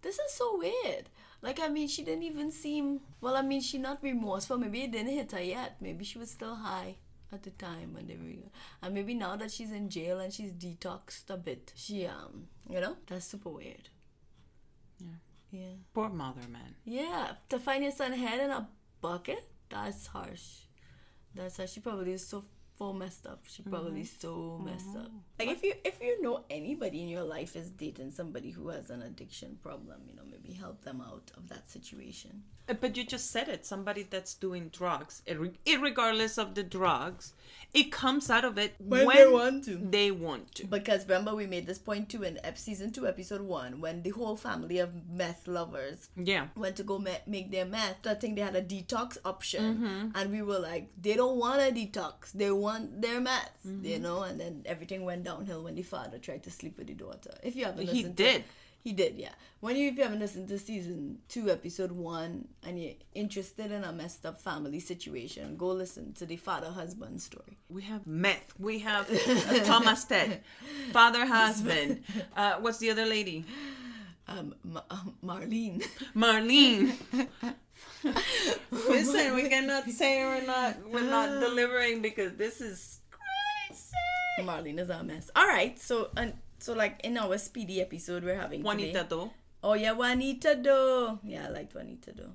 [0.02, 1.08] This is so weird.
[1.46, 3.00] Like I mean, she didn't even seem.
[3.20, 4.58] Well, I mean, she not remorseful.
[4.58, 5.76] Maybe it didn't hit her yet.
[5.80, 6.96] Maybe she was still high
[7.32, 8.50] at the time when they were.
[8.82, 12.80] And maybe now that she's in jail and she's detoxed a bit, she um, you
[12.80, 13.88] know, that's super weird.
[14.98, 15.18] Yeah.
[15.52, 15.74] Yeah.
[15.94, 16.74] Poor mother, man.
[16.84, 17.32] Yeah.
[17.50, 18.68] To find your son head in a
[19.00, 20.66] bucket, that's harsh.
[21.32, 22.42] That's how she probably is so
[22.76, 23.44] for messed up.
[23.46, 25.10] She probably so messed up.
[25.38, 28.88] Like if you if you know anybody in your life is dating somebody who has
[28.90, 32.42] an addiction problem, you know, maybe help them out of that situation.
[32.68, 33.64] Uh, But you just said it.
[33.66, 35.22] Somebody that's doing drugs,
[35.64, 37.34] irregardless of the drugs,
[37.74, 39.76] it comes out of it When they want to.
[39.76, 40.66] They want to.
[40.66, 44.36] Because remember we made this point too in season two, episode one, when the whole
[44.36, 46.48] family of meth lovers Yeah.
[46.56, 48.06] went to go make their meth.
[48.06, 51.70] I think they had a detox option, and we were like, they don't want a
[51.72, 54.22] detox; they want their meth, you know.
[54.22, 57.34] And then everything went downhill when the father tried to sleep with the daughter.
[57.42, 58.44] If you haven't, He listened to- did.
[58.86, 59.34] he did, yeah.
[59.64, 60.98] When you if you haven't listened to season
[61.32, 62.32] two, episode one,
[62.64, 67.20] and you're interested in a messed up family situation, go listen to the father husband
[67.30, 67.54] story.
[67.76, 68.48] We have meth.
[68.68, 69.04] We have
[69.72, 70.30] Thomas Ted,
[70.92, 71.90] father husband.
[72.40, 73.38] Uh, what's the other lady?
[74.28, 75.78] Um, Ma- um, Marlene.
[76.14, 76.92] Marlene.
[78.70, 83.00] Listen, we cannot say we're not we're not delivering because this is.
[84.42, 85.30] Marlene is a mess.
[85.34, 89.06] All right, so and so like in our speedy episode we're having Juanita today.
[89.08, 89.30] though.
[89.62, 91.18] Oh yeah, Juanita do.
[91.24, 92.32] Yeah, I like Juanita do.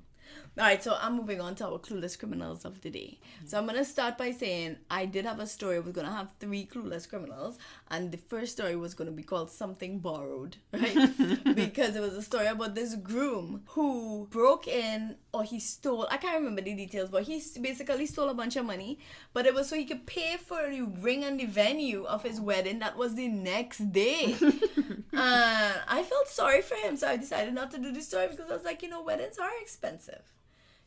[0.58, 3.18] All right, so I'm moving on to our clueless criminals of the day.
[3.46, 5.80] So I'm gonna start by saying I did have a story.
[5.80, 7.56] We're gonna have three clueless criminals,
[7.90, 11.54] and the first story was gonna be called something borrowed, right?
[11.54, 16.06] because it was a story about this groom who broke in or he stole.
[16.10, 18.98] I can't remember the details, but he basically stole a bunch of money.
[19.32, 22.38] But it was so he could pay for the ring and the venue of his
[22.42, 22.80] wedding.
[22.80, 24.36] That was the next day.
[24.38, 28.28] And uh, I felt sorry for him, so I decided not to do the story
[28.28, 30.22] because I was like, you know, weddings are expensive,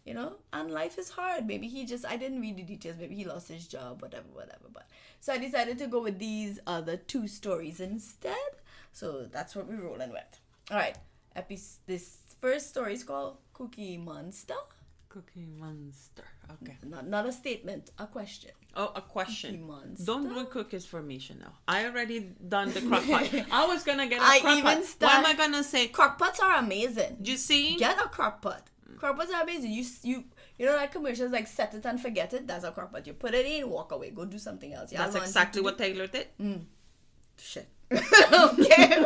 [0.06, 1.48] you know, and life is hard.
[1.48, 2.98] Maybe he just, I didn't read the details.
[3.00, 4.68] Maybe he lost his job, whatever, whatever.
[4.72, 4.88] But
[5.20, 8.52] so I decided to go with these other two stories instead.
[8.92, 10.40] So that's what we're rolling with.
[10.72, 10.98] All right,
[11.36, 14.54] epi- this first story is called Cookie Monster.
[15.10, 16.26] Cookie Monster.
[16.62, 16.76] Okay.
[16.84, 18.52] Not not a statement, a question.
[18.76, 19.68] Oh, a Cookie question.
[19.68, 20.06] Monster.
[20.06, 21.54] Don't do cookies for me, Chanel.
[21.68, 23.30] I already done the crock pot.
[23.52, 24.96] I was gonna get a I crock even pot.
[25.00, 25.88] Why am I gonna say?
[25.88, 27.18] Crock pots are amazing.
[27.24, 27.78] You see?
[27.78, 28.70] Get a crock pot.
[28.98, 29.72] Crock pots are amazing.
[29.72, 30.24] You you
[30.58, 32.48] you know that commercials like set it and forget it.
[32.48, 33.06] That's a crock pot.
[33.08, 34.92] You put it in, walk away, go do something else.
[34.92, 36.28] Yeah, That's exactly what Taylor did.
[36.42, 36.62] Mm.
[37.38, 37.68] Shit.
[37.92, 39.06] okay.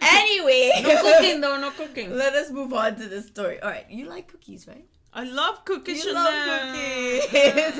[0.00, 2.14] anyway, No cooking though, no cooking.
[2.16, 3.60] let us move on to the story.
[3.60, 4.84] All right, you like cookies, right?
[5.12, 6.24] I love cookies, You Chanel.
[6.24, 7.78] love cookies.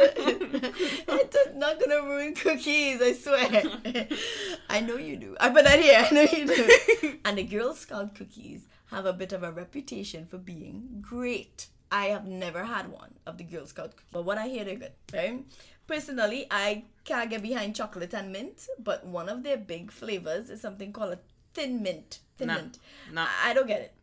[1.08, 3.62] it's not gonna ruin cookies, I swear.
[4.70, 5.37] I know you do.
[5.38, 6.04] I put that here.
[6.11, 7.18] I know you do.
[7.24, 11.68] and the Girl Scout cookies have a bit of a reputation for being great.
[11.90, 14.92] I have never had one of the Girl Scout but what I hear they're good,
[15.12, 15.44] right?
[15.87, 20.61] Personally, I can't get behind chocolate and mint, but one of their big flavors is
[20.61, 21.18] something called a
[21.55, 22.18] thin mint.
[22.37, 22.79] Thin Nah, mint.
[23.12, 23.27] nah.
[23.44, 23.94] I I don't get it.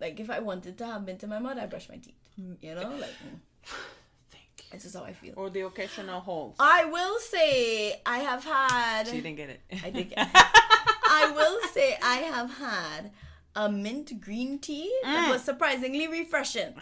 [0.00, 2.14] Like if I wanted to have mint in my mouth, I brush my teeth.
[2.36, 3.38] You know, like mm,
[4.72, 5.34] this is how I feel.
[5.36, 6.56] Or the occasional holes.
[6.60, 9.08] I will say I have had.
[9.08, 9.60] She didn't get it.
[9.84, 13.10] I think I will say I have had
[13.54, 15.32] a mint green tea that mm.
[15.32, 16.74] was surprisingly refreshing.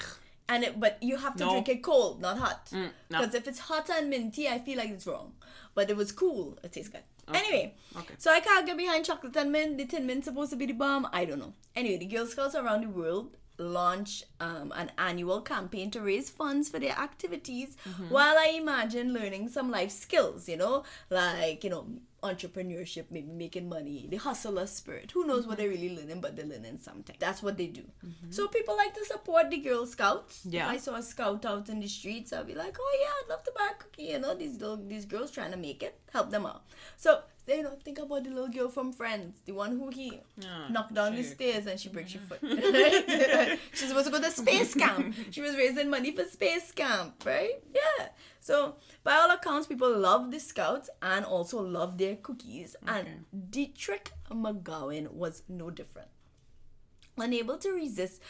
[0.48, 1.50] And it, but you have to No.
[1.52, 2.66] drink it cold, not hot.
[2.72, 3.20] Mm, no.
[3.20, 5.34] Because if it's hot and minty, I feel like it's wrong.
[5.74, 6.58] But it was cool.
[6.64, 7.04] It tastes good.
[7.32, 8.14] Anyway, Okay.
[8.18, 9.78] so I can't get behind chocolate and mint.
[9.78, 11.08] The tin mint's supposed to be the bomb.
[11.12, 11.54] I don't know.
[11.76, 16.68] Anyway, the Girl Scouts around the world launch um, an annual campaign to raise funds
[16.68, 18.08] for their activities mm-hmm.
[18.08, 21.86] while I imagine learning some life skills, you know, like, you know,
[22.22, 25.10] entrepreneurship, maybe making money, the hustler spirit.
[25.12, 25.82] Who knows what they're mm-hmm.
[25.82, 27.16] really learning, but they're learning something.
[27.18, 27.82] That's what they do.
[27.82, 28.30] Mm-hmm.
[28.30, 30.42] So people like to support the Girl Scouts.
[30.44, 30.68] Yeah.
[30.68, 33.30] If I saw a scout out in the streets, I'd be like, oh yeah, I'd
[33.30, 34.04] love to buy a cookie.
[34.04, 36.62] You know, these little these girls trying to make it, help them out.
[36.96, 40.68] So you know, think about the little girl from Friends, the one who he Ah,
[40.70, 42.38] knocked down the stairs and she breaks your foot.
[43.72, 45.14] She's supposed to go to space camp.
[45.30, 47.62] She was raising money for space camp, right?
[47.74, 48.08] Yeah.
[48.40, 52.76] So by all accounts, people love the scouts and also love their cookies.
[52.86, 56.08] And Dietrich McGowan was no different.
[57.20, 58.22] Unable to resist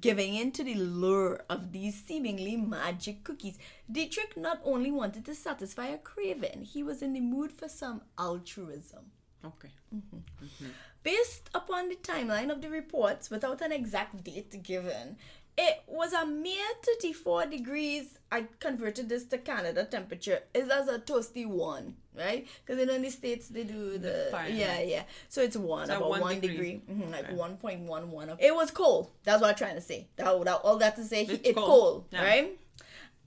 [0.00, 3.58] giving in to the lure of these seemingly magic cookies,
[3.90, 8.02] Dietrich not only wanted to satisfy a craving, he was in the mood for some
[8.18, 9.06] altruism.
[9.44, 9.70] Okay.
[9.94, 10.16] Mm-hmm.
[10.44, 10.66] Mm-hmm.
[11.02, 15.16] Based upon the timeline of the reports, without an exact date given,
[15.58, 18.18] it was a mere 34 degrees.
[18.30, 20.40] I converted this to Canada temperature.
[20.54, 22.46] It's as a toasty one, right?
[22.64, 25.04] Because in the states they do the, yeah yeah.
[25.28, 26.80] So it's one So about one one, degree.
[26.80, 27.34] degree, Mhm, like Okay.
[27.34, 28.30] one point one one.
[28.38, 29.10] It was cold.
[29.24, 30.08] That's what I'm trying to say.
[30.16, 31.68] That, that all that to say, he, It's it's cold.
[31.70, 32.24] cold, Yeah.
[32.24, 32.58] right?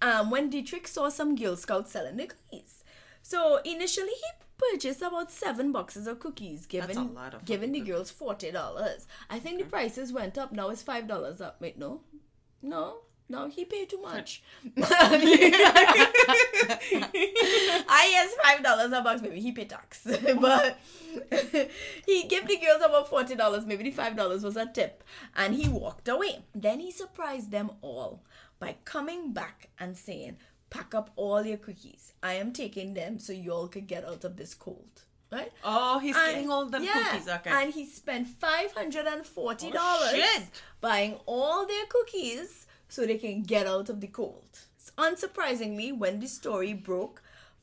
[0.02, 2.84] Um, when Dietrich saw some Girl Scouts selling the cookies,
[3.22, 7.80] so initially he purchased about seven boxes of cookies, given a lot of giving the
[7.82, 9.08] girls forty dollars.
[9.30, 10.52] I think the prices went up.
[10.54, 11.60] Now it's five dollars up.
[11.62, 12.02] Wait, no,
[12.62, 12.98] no.
[13.32, 14.42] No, he paid too much.
[14.82, 15.30] I
[18.12, 20.02] yes five dollars a box, maybe he paid tax,
[20.42, 20.80] but
[22.08, 23.68] he gave the girls about forty dollars.
[23.68, 25.04] Maybe the five dollars was a tip,
[25.36, 26.40] and he walked away.
[26.56, 28.24] Then he surprised them all
[28.58, 30.38] by coming back and saying,
[30.72, 32.14] "Pack up all your cookies.
[32.24, 35.52] I am taking them so y'all could get out of this cold." Right?
[35.64, 37.28] Oh, he's And- getting all the yeah, cookies.
[37.28, 37.50] Okay.
[37.52, 40.44] And he spent five hundred and forty dollars Oh,
[40.82, 44.60] buying all their cookies so they can get out of the cold.
[44.98, 47.22] Unsurprisingly, when the story broke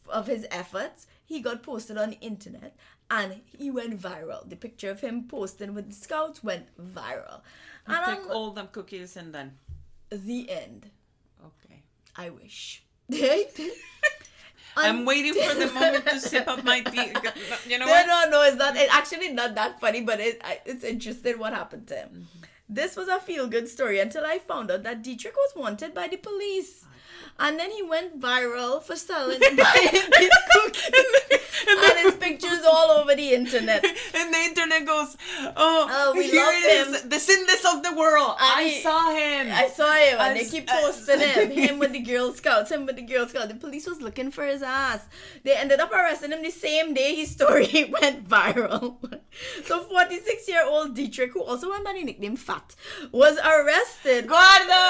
[0.08, 2.76] of his efforts, he got posted on the internet
[3.10, 4.48] and he went viral.
[4.48, 7.40] The picture of him posting with the scouts went viral.
[7.86, 9.58] And Take I'm- all them cookies and then.
[10.10, 10.90] the end.
[11.44, 11.82] Okay.
[12.14, 12.84] I wish.
[14.76, 17.12] I'm waiting for the moment to sip up my tea.
[17.66, 18.06] You know No, what?
[18.06, 18.76] no, no, it's not.
[18.76, 22.08] It's actually not that funny, but it, it's interesting what happened to him.
[22.12, 22.44] Mm-hmm.
[22.68, 26.08] This was a feel good story until I found out that Dietrich was wanted by
[26.08, 26.84] the police.
[27.38, 29.56] And then he went viral for selling buying
[30.18, 31.40] these cookies.
[31.68, 33.84] and then his pictures all over the internet.
[34.16, 35.16] And the internet goes,
[35.56, 37.08] oh, Oh, we here love it is, him.
[37.10, 38.36] the Sindus of the world.
[38.40, 39.48] And I saw him.
[39.52, 41.50] I saw him and they keep posting him.
[41.66, 43.48] Him with the Girl Scouts, him with the Girl Scouts.
[43.48, 45.06] The police was looking for his ass.
[45.44, 48.96] They ended up arresting him the same day his story went viral.
[49.64, 52.74] So 46 year old Dietrich, who also went by the nickname Fat,
[53.12, 54.82] was arrested Gordo!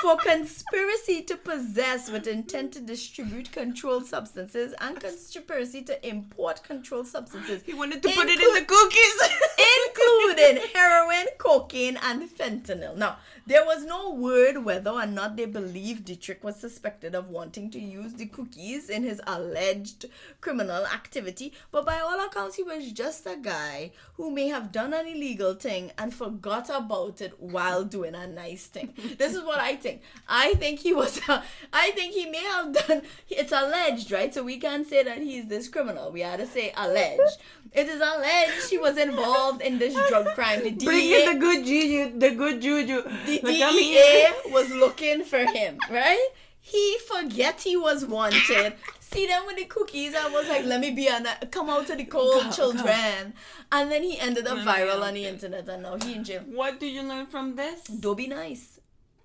[0.00, 7.06] For conspiracy to possess with intent to distribute controlled substances and conspiracy to import controlled
[7.06, 7.62] substances.
[7.64, 9.46] he wanted to put it in the cookies.
[9.96, 12.96] including heroin, cocaine, and fentanyl.
[12.96, 17.70] Now, there was no word whether or not they believed Dietrich was suspected of wanting
[17.70, 20.06] to use the cookies in his alleged
[20.40, 24.92] criminal activity, but by all accounts, he was just a guy who may have done
[24.92, 28.94] an illegal thing and forgot about it while doing a nice thing.
[29.18, 29.85] This is what I think.
[30.28, 31.20] I think he was,
[31.72, 34.32] I think he may have done, it's alleged, right?
[34.32, 36.10] So we can't say that he's this criminal.
[36.10, 37.38] We had to say alleged.
[37.72, 40.62] It is alleged he was involved in this drug crime.
[40.62, 43.02] The Bring DEA, in the good juju, the good juju.
[43.26, 44.32] the Like, come here.
[44.44, 46.28] DEA was looking for him, right?
[46.60, 48.74] He forget he was wanted.
[48.98, 50.16] See them with the cookies.
[50.16, 53.34] I was like, let me be an come out to the cold Go, children.
[53.70, 56.42] And then he ended up viral on the internet and now he in jail.
[56.46, 57.84] What do you learn from this?
[57.84, 58.75] Don't be nice.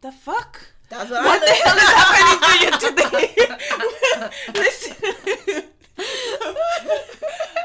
[0.01, 0.59] The fuck?
[0.89, 3.27] That's what, What the hell is happening to you today?
[4.61, 4.95] Listen.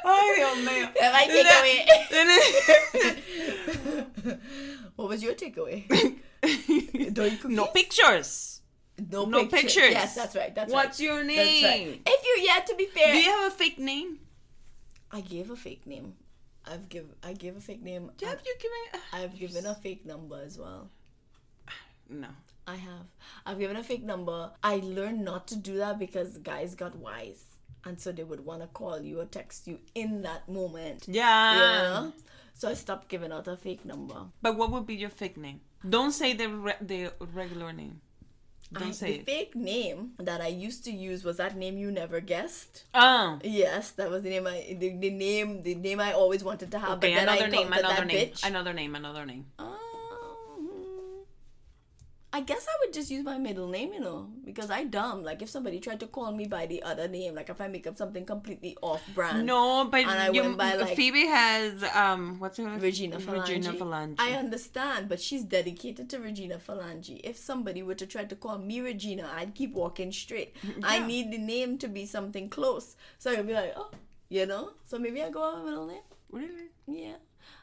[0.05, 0.85] Ay, Dios mío.
[0.94, 1.77] That my takeaway.
[4.96, 5.85] What was your takeaway?
[7.12, 7.57] Don't eat cookies?
[7.57, 8.61] no pictures.
[9.11, 9.57] No, No picture.
[9.57, 9.90] pictures.
[9.92, 10.55] Yes, that's right.
[10.55, 11.07] That's What's right.
[11.07, 11.64] your name?
[11.64, 12.01] right.
[12.07, 14.20] If you yet to be fair, Do you have a fake name?
[15.11, 16.14] I gave a fake name.
[16.64, 18.11] I've give I gave a fake name.
[18.16, 19.01] Do you have you given?
[19.12, 20.90] I've given a fake number as well.
[22.09, 22.29] No.
[22.66, 23.07] I have.
[23.45, 24.51] I've given a fake number.
[24.62, 27.45] I learned not to do that because guys got wise.
[27.85, 31.05] And so they would want to call you or text you in that moment.
[31.07, 31.55] Yeah.
[31.57, 32.11] Yeah.
[32.55, 34.25] So I stopped giving out a fake number.
[34.42, 35.61] But what would be your fake name?
[35.88, 38.01] Don't say the re- the regular name.
[38.73, 39.27] Don't I- say the it.
[39.27, 42.83] fake name that I used to use was that name you never guessed.
[42.95, 43.38] Oh.
[43.45, 46.79] Yes, that was the name I the, the name the name I always wanted to
[46.81, 46.99] have.
[46.99, 49.47] Okay, but then I another name, another name, another name, another name.
[52.37, 55.22] I guess I would just use my middle name, you know, because I dumb.
[55.29, 57.87] Like if somebody tried to call me by the other name, like if I make
[57.90, 59.46] up something completely off brand.
[59.46, 62.81] No, but And I you, went by, like- Phoebe has um what's her name?
[62.88, 63.49] Regina Phalange.
[63.49, 64.16] Regina Phalange.
[64.18, 67.20] I understand, but she's dedicated to Regina Phalange.
[67.25, 70.51] If somebody were to try to call me Regina, I'd keep walking straight.
[70.94, 72.96] I need the name to be something close.
[73.18, 73.90] So I'd be like, oh,
[74.29, 74.64] you know?
[74.85, 76.07] So maybe I go with my middle name.
[76.31, 76.68] really?
[76.87, 77.16] Yeah.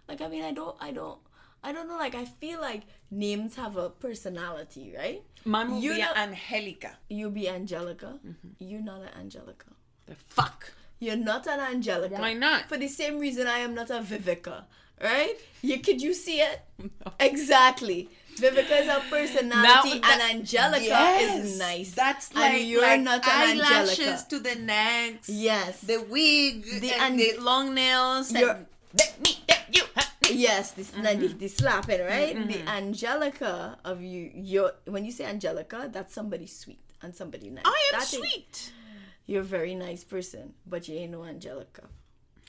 [0.10, 1.20] Like I mean I don't I don't
[1.66, 2.82] I don't know, like I feel like
[3.14, 5.22] names have a personality, right?
[5.46, 6.98] Mine would You be know- Angelica.
[7.10, 8.20] You be Angelica.
[8.26, 8.50] Mm-hmm.
[8.60, 9.68] You're not an Angelica.
[10.08, 10.72] The fuck?
[11.00, 12.16] You're not an Angelica.
[12.16, 12.70] Why not?
[12.70, 14.64] For the same reason I am not a Vivica.
[15.02, 15.36] Right?
[15.62, 16.62] You could you see it?
[17.20, 18.10] Exactly.
[18.38, 21.92] Vivica is a personality and Angelica Yes, is nice.
[21.94, 24.26] That's And like, you're like not an eyelashes Angelica.
[24.30, 25.30] to the necks.
[25.30, 25.82] Yes.
[25.82, 28.32] The wig, The the, an- and the long nails.
[28.32, 29.84] You're- And that me, that you.
[30.32, 31.38] Yes, this Mm-hmm.
[31.38, 32.48] the, slapping, right?
[32.48, 37.64] The Angelica of you, you when you say Angelica, that's somebody sweet and somebody nice.
[37.66, 38.72] I am That sweet.
[39.26, 41.84] You're a very nice person, but you ain't no Angelica.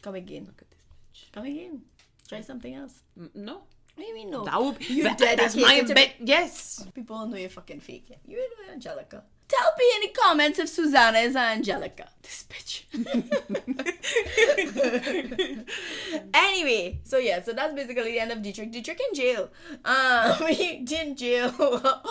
[0.03, 0.45] Come again.
[0.47, 1.33] Look at this bitch.
[1.33, 1.83] Come again.
[2.29, 3.03] Try something else.
[3.35, 3.63] No.
[3.95, 4.45] What do you mean no?
[4.45, 6.15] That would You that, that's my bet.
[6.19, 6.85] Yes.
[6.95, 8.11] People know you're fucking fake.
[8.27, 9.23] You ain't no Angelica.
[9.47, 12.09] Tell me in the comments if Susanna is Angelica.
[12.23, 12.85] This bitch.
[16.35, 18.71] anyway, so yeah, so that's basically the end of Dietrich.
[18.73, 19.51] Dietrich in jail.
[19.85, 21.53] Um, he in jail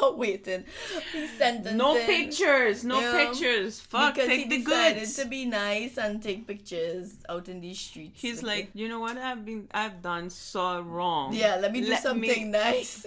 [0.17, 0.63] waiting.
[1.11, 1.75] He's sentenced.
[1.75, 3.79] No pictures, no you know, pictures.
[3.79, 5.15] Fuck, because take he the decided goods.
[5.17, 8.21] to be nice and take pictures out in these streets.
[8.21, 9.17] He's like, the- you know what?
[9.17, 11.33] I've been, I've done so wrong.
[11.33, 13.05] yeah, let me do Let something me- nice.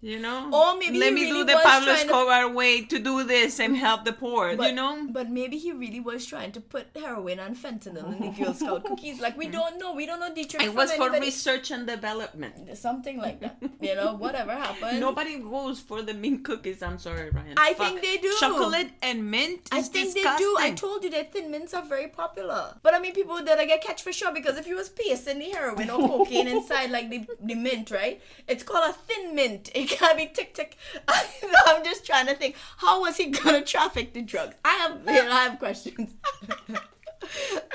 [0.00, 2.98] You know, Or maybe let me really do the Pablo trying to- Escobar way to
[3.00, 4.56] do this and help the poor.
[4.56, 8.20] But, you know, but maybe he really was trying to put heroin and fentanyl in
[8.20, 9.20] the Girl Scout cookies.
[9.20, 9.94] Like we don't know.
[9.94, 10.62] We don't know Dietrich.
[10.62, 11.26] it from was for anybody.
[11.26, 12.78] research and development.
[12.78, 13.56] something like that.
[13.80, 15.00] You know, whatever happened.
[15.00, 16.80] Nobody goes for the mint cookies.
[16.80, 17.54] I'm sorry, Ryan.
[17.56, 17.88] I Fuck.
[17.88, 18.32] think they do.
[18.38, 19.68] Chocolate and mint.
[19.72, 20.22] I think disgusting.
[20.22, 20.56] they do.
[20.60, 22.74] I told you that thin mints are very popular.
[22.84, 25.40] But I mean, people that I get catch for sure because if you was pasting
[25.40, 28.20] the heroin or cocaine inside like the, the mint, right?
[28.46, 29.70] It's called a thin mint.
[29.74, 30.76] It can't be tick tick.
[31.08, 32.54] I'm just trying to think.
[32.78, 34.56] How was he gonna traffic the drugs?
[34.64, 35.12] I have, I
[35.44, 36.14] have questions.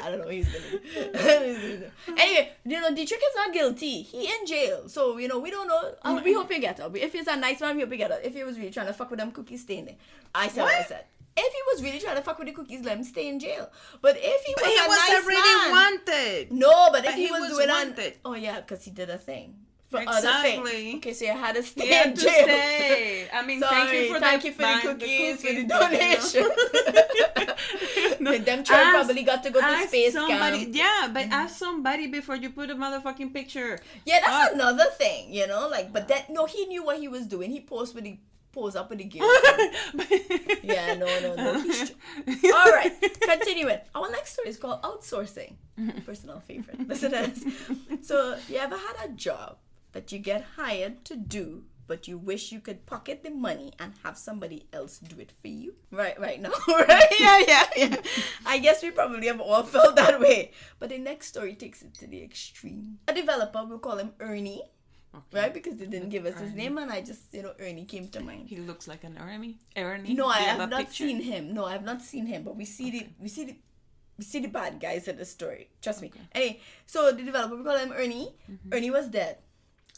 [0.02, 1.92] I don't know what he's gonna do.
[2.18, 4.02] anyway, you know, Dietrich is not guilty.
[4.02, 4.88] He in jail.
[4.90, 5.96] So, you know, we don't know.
[6.02, 6.96] Uh, we hope you get out.
[6.98, 8.24] If he's a nice man, we hope you get out.
[8.24, 9.96] If he was really trying to fuck with them cookies, stay in there.
[10.34, 11.06] I said what I said.
[11.36, 13.70] If he was really trying to fuck with the cookies, let him stay in jail.
[14.02, 16.52] But if he was But he a was nice already man, wanted.
[16.52, 18.18] no, but if But he, he was, was doing wanted.
[18.24, 19.56] oh yeah, because he did a thing
[19.94, 20.72] for other Exactly.
[20.72, 20.96] things.
[20.98, 22.32] Okay, so you had to stay had in jail.
[22.32, 23.28] stay.
[23.32, 26.46] I mean, thank you for thank the, you for the buying cookies, for the donation.
[28.20, 30.76] No, Them children ask- probably got to go to space somebody, camp.
[30.76, 31.32] Yeah, but mm.
[31.32, 33.80] ask somebody before you put a motherfucking picture.
[34.04, 34.54] Yeah, that's Fuck.
[34.56, 35.70] another thing, you know.
[35.70, 37.52] Like, but that no, he knew what he was doing.
[37.52, 38.18] He posed with the
[38.52, 39.24] pose up with the gear.
[40.64, 41.52] Yeah, no, no, no.
[42.58, 43.78] All right, continuing.
[43.94, 45.54] Our next story is called outsourcing.
[46.06, 46.88] Personal favorite.
[46.88, 48.08] Listen to this.
[48.08, 49.58] So, you ever had a job
[49.94, 53.94] that you get hired to do, but you wish you could pocket the money and
[54.04, 55.76] have somebody else do it for you?
[55.92, 57.14] Right, right now, right?
[57.20, 57.96] Yeah, yeah, yeah.
[58.46, 60.52] I guess we probably have all felt that way.
[60.80, 63.00] But the next story takes it to the extreme.
[63.08, 64.64] A developer, we'll call him Ernie.
[65.16, 65.42] Okay.
[65.42, 68.08] Right, because they didn't give us his name, and I just, you know, Ernie came
[68.10, 68.50] to mind.
[68.50, 69.60] He looks like an Ernie.
[69.76, 70.16] Ernie.
[70.16, 71.06] No, I have not picture?
[71.06, 71.54] seen him.
[71.54, 72.42] No, I have not seen him.
[72.42, 73.56] But we see the we see the
[74.18, 75.70] we see the bad guys in the story.
[75.84, 76.12] Trust me.
[76.34, 78.34] Anyway, so the developer we call him Ernie.
[78.50, 78.74] Mm-hmm.
[78.74, 79.38] Ernie was dead.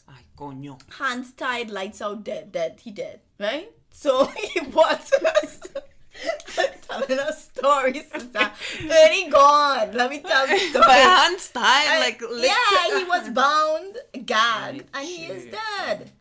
[0.08, 0.78] Ay, coño.
[0.98, 2.80] Hands tied, lights out, dead, dead.
[2.82, 3.20] He dead.
[3.38, 3.70] Right?
[3.90, 5.10] So he was
[6.88, 8.04] telling us stories.
[8.12, 8.50] Sister.
[8.84, 9.92] Ernie gone.
[9.92, 10.84] Let me tell you story.
[10.86, 16.12] hands tied, like yeah, he was bound, gagged, and he is dead.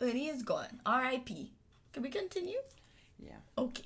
[0.00, 0.80] Ernie is gone.
[0.86, 1.52] R.I.P.
[1.92, 2.58] Can we continue?
[3.18, 3.36] Yeah.
[3.58, 3.84] Okay.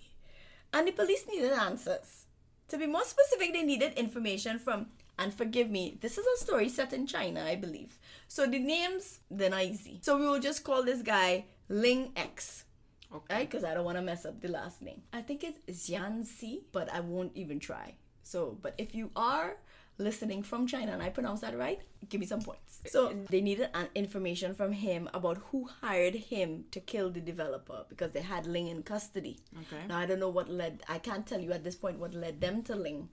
[0.73, 2.27] And the police needed answers.
[2.69, 4.87] To be more specific, they needed information from,
[5.19, 7.99] and forgive me, this is a story set in China, I believe.
[8.35, 10.01] So the names, they're not easy.
[10.03, 12.65] So we will just call this guy Ling X,
[13.15, 13.33] Okay.
[13.33, 13.49] right?
[13.49, 15.03] Because I don't want to mess up the last name.
[15.13, 17.95] I think it's Xianxi, but I won't even try.
[18.25, 19.59] So, but if you are
[19.99, 22.81] listening from China and I pronounce that right, give me some points.
[22.87, 27.85] So they needed an information from him about who hired him to kill the developer
[27.89, 29.39] because they had Ling in custody.
[29.61, 29.87] Okay.
[29.89, 30.83] Now I don't know what led.
[30.89, 33.11] I can't tell you at this point what led them to Ling,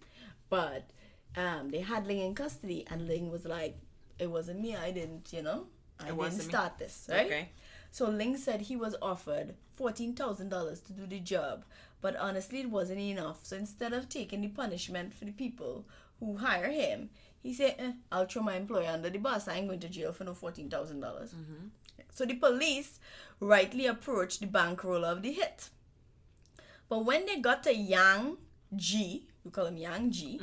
[0.49, 0.89] but
[1.37, 3.77] um, they had Ling in custody, and Ling was like,
[4.19, 4.75] "It wasn't me.
[4.75, 5.31] I didn't.
[5.33, 5.67] You know,
[5.99, 7.49] I didn't wasn't me." start this, right?" Okay.
[7.91, 11.65] So Ling said he was offered fourteen thousand dollars to do the job,
[12.01, 13.39] but honestly, it wasn't enough.
[13.43, 15.85] So instead of taking the punishment for the people
[16.19, 17.09] who hire him,
[17.39, 19.47] he said, eh, "I'll throw my employer under the bus.
[19.47, 21.33] I ain't going to jail for no fourteen thousand dollars."
[22.13, 22.99] So the police
[23.39, 25.69] rightly approached the bankroller of the hit.
[26.89, 28.37] But when they got to Yang
[28.75, 30.41] G, we call him Yang G,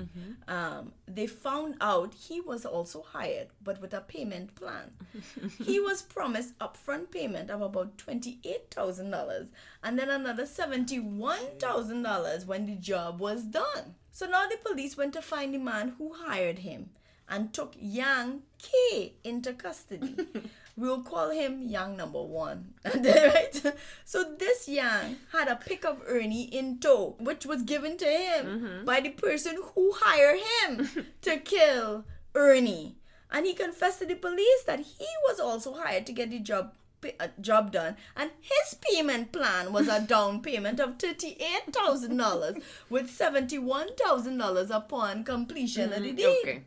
[0.48, 4.90] um, they found out he was also hired, but with a payment plan.
[5.64, 9.48] he was promised upfront payment of about $28,000
[9.82, 13.94] and then another $71,000 when the job was done.
[14.10, 16.90] So now the police went to find the man who hired him
[17.28, 20.16] and took Yang K into custody.
[20.78, 22.74] we'll call him Yang number one.
[22.84, 23.62] right?
[24.04, 28.84] So this Yang had a pick of Ernie in tow, which was given to him
[28.84, 30.88] by the person who hired him
[31.22, 32.04] to kill
[32.34, 32.96] Ernie.
[33.30, 36.72] And he confessed to the police that he was also hired to get the job
[37.20, 42.60] uh, job done and his payment plan was a down payment of $38,000
[42.90, 46.36] with $71,000 upon completion of the deed.
[46.42, 46.62] Okay.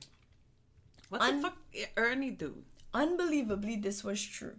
[1.10, 1.58] What Un- the fuck
[1.98, 2.64] Ernie do?
[2.94, 4.56] Unbelievably, this was true.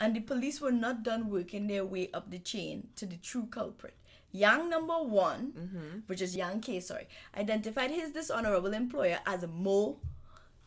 [0.00, 3.46] And the police were not done working their way up the chain to the true
[3.46, 3.94] culprit.
[4.32, 5.98] Yang number one, mm-hmm.
[6.06, 7.06] which is Yang K, sorry,
[7.36, 9.98] identified his dishonorable employer as Mo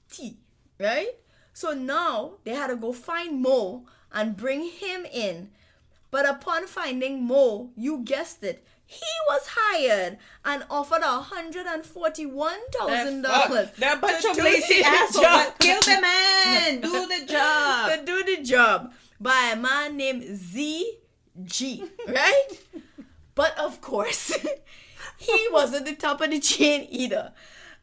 [0.09, 0.37] T,
[0.79, 1.17] right?
[1.51, 5.49] So now they had to go find Mo and bring him in.
[6.11, 11.83] But upon finding Mo, you guessed it, he was hired and offered a hundred and
[11.85, 13.69] forty-one thousand dollars.
[13.81, 15.53] A bunch of lazy assholes.
[15.59, 16.81] Kill the man.
[16.81, 17.91] Do the job.
[17.99, 22.47] to do the job by a man named ZG, right?
[23.33, 24.37] but of course,
[25.17, 27.33] he wasn't the top of the chain either.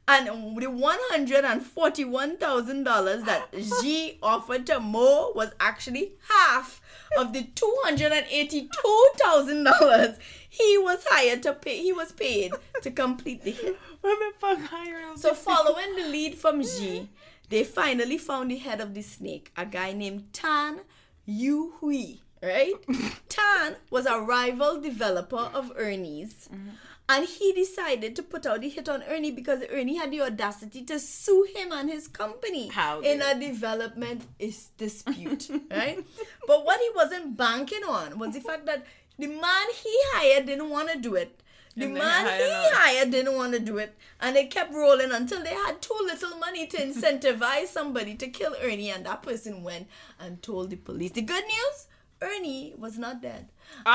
[0.08, 0.26] And
[0.60, 3.48] the one hundred and forty-one thousand dollars that
[3.80, 6.81] G offered to Mo was actually half
[7.18, 10.18] of the two hundred and eighty-two thousand dollars
[10.52, 11.82] he was hired to pay.
[11.82, 12.52] He was paid
[12.82, 13.78] to complete the hit.
[14.02, 17.08] What the fuck hire So following the lead from G,
[17.48, 20.80] they finally found the head of the snake, a guy named Tan
[21.24, 22.74] Yu Hui, right?
[23.30, 26.50] Tan was a rival developer of Ernie's.
[26.52, 26.68] Mm-hmm.
[27.12, 30.82] And he decided to put out the hit on Ernie because Ernie had the audacity
[30.90, 35.98] to sue him and his company How in a development is dispute, right?
[36.46, 38.86] But what he wasn't banking on was the fact that
[39.18, 41.38] the man he hired didn't want to do it.
[41.76, 42.74] The And man he another.
[42.76, 46.36] hired didn't want to do it, and they kept rolling until they had too little
[46.38, 49.86] money to incentivize somebody to kill Ernie, and that person went
[50.20, 51.12] and told the police.
[51.12, 51.76] The good news:
[52.20, 53.44] Ernie was not dead,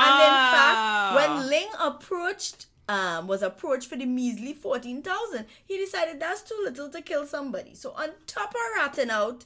[0.06, 0.50] and in Ah.
[0.56, 2.66] fact, when Ling approached.
[2.88, 5.44] Um, was approached for the measly 14,000.
[5.66, 7.74] He decided that's too little to kill somebody.
[7.74, 9.44] So on top of ratting out,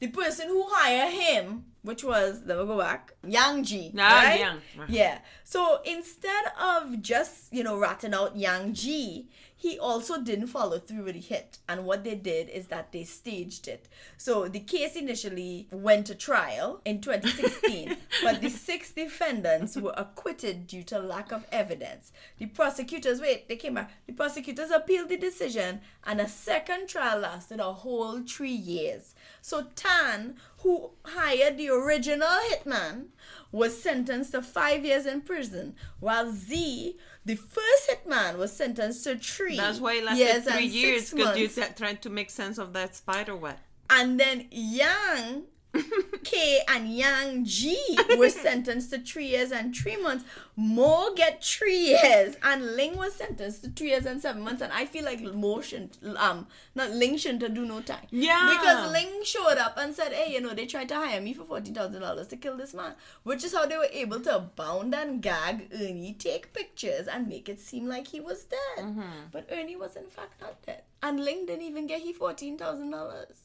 [0.00, 3.92] the person who hired him, which was, let me go back, Yang Ji.
[3.96, 4.40] Ah, right?
[4.40, 4.60] Yang.
[4.88, 5.18] Yeah.
[5.44, 9.28] So instead of just, you know, ratting out Yang Ji,
[9.60, 11.58] he also didn't follow through with the hit.
[11.68, 13.90] And what they did is that they staged it.
[14.16, 20.66] So the case initially went to trial in 2016, but the six defendants were acquitted
[20.66, 22.10] due to lack of evidence.
[22.38, 23.92] The prosecutors, wait, they came back.
[24.06, 29.14] The prosecutors appealed the decision, and a second trial lasted a whole three years.
[29.42, 33.08] So Tan, who hired the original hitman,
[33.52, 39.16] was sentenced to five years in prison, while Z, the first hitman, was sentenced to
[39.16, 39.56] three.
[39.56, 42.72] That's why it lasted years three years because you t- trying to make sense of
[42.74, 43.56] that spider web.
[43.88, 45.44] And then Yang
[46.24, 50.24] K and Yang G were sentenced to three years and three months.
[50.56, 54.60] Mo get three years, and Ling was sentenced to three years and seven months.
[54.62, 58.06] And I feel like Mo shouldn't, um, not Ling shouldn't do no time.
[58.10, 58.56] Yeah.
[58.58, 61.44] Because Ling showed up and said, "Hey, you know, they tried to hire me for
[61.44, 64.94] forty thousand dollars to kill this man," which is how they were able to bound
[64.94, 68.84] and gag Ernie, take pictures, and make it seem like he was dead.
[69.32, 72.90] But Ernie was in fact not dead, and Ling didn't even get he fourteen thousand
[72.90, 73.36] dollars.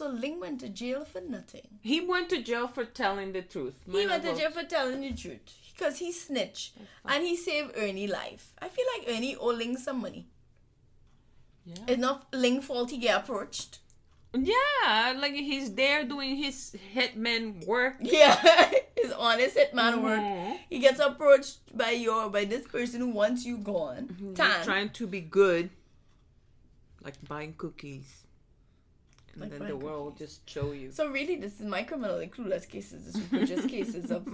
[0.00, 1.68] So Ling went to jail for nothing.
[1.82, 3.74] He went to jail for telling the truth.
[3.84, 5.42] He went to jail for telling the truth
[5.74, 6.72] because he snitched
[7.04, 8.54] and he saved Ernie life.
[8.62, 10.26] I feel like Ernie owe Ling some money.
[11.66, 11.74] Yeah.
[11.86, 13.80] It's not Ling fault he get approached.
[14.32, 17.96] Yeah, like he's there doing his hitman work.
[18.00, 18.40] Yeah,
[18.96, 20.20] his honest hitman work.
[20.20, 20.58] Mhm.
[20.70, 24.32] He gets approached by your by this person who wants you gone.
[24.34, 24.64] Tan.
[24.64, 25.68] trying to be good,
[27.04, 28.28] like buying cookies,
[29.42, 30.92] and then the world just show you.
[30.92, 33.12] So really, this is my criminally clueless cases.
[33.12, 34.26] This were just cases of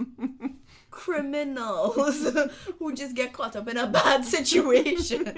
[0.91, 2.27] criminals
[2.79, 5.31] who just get caught up in a bad situation.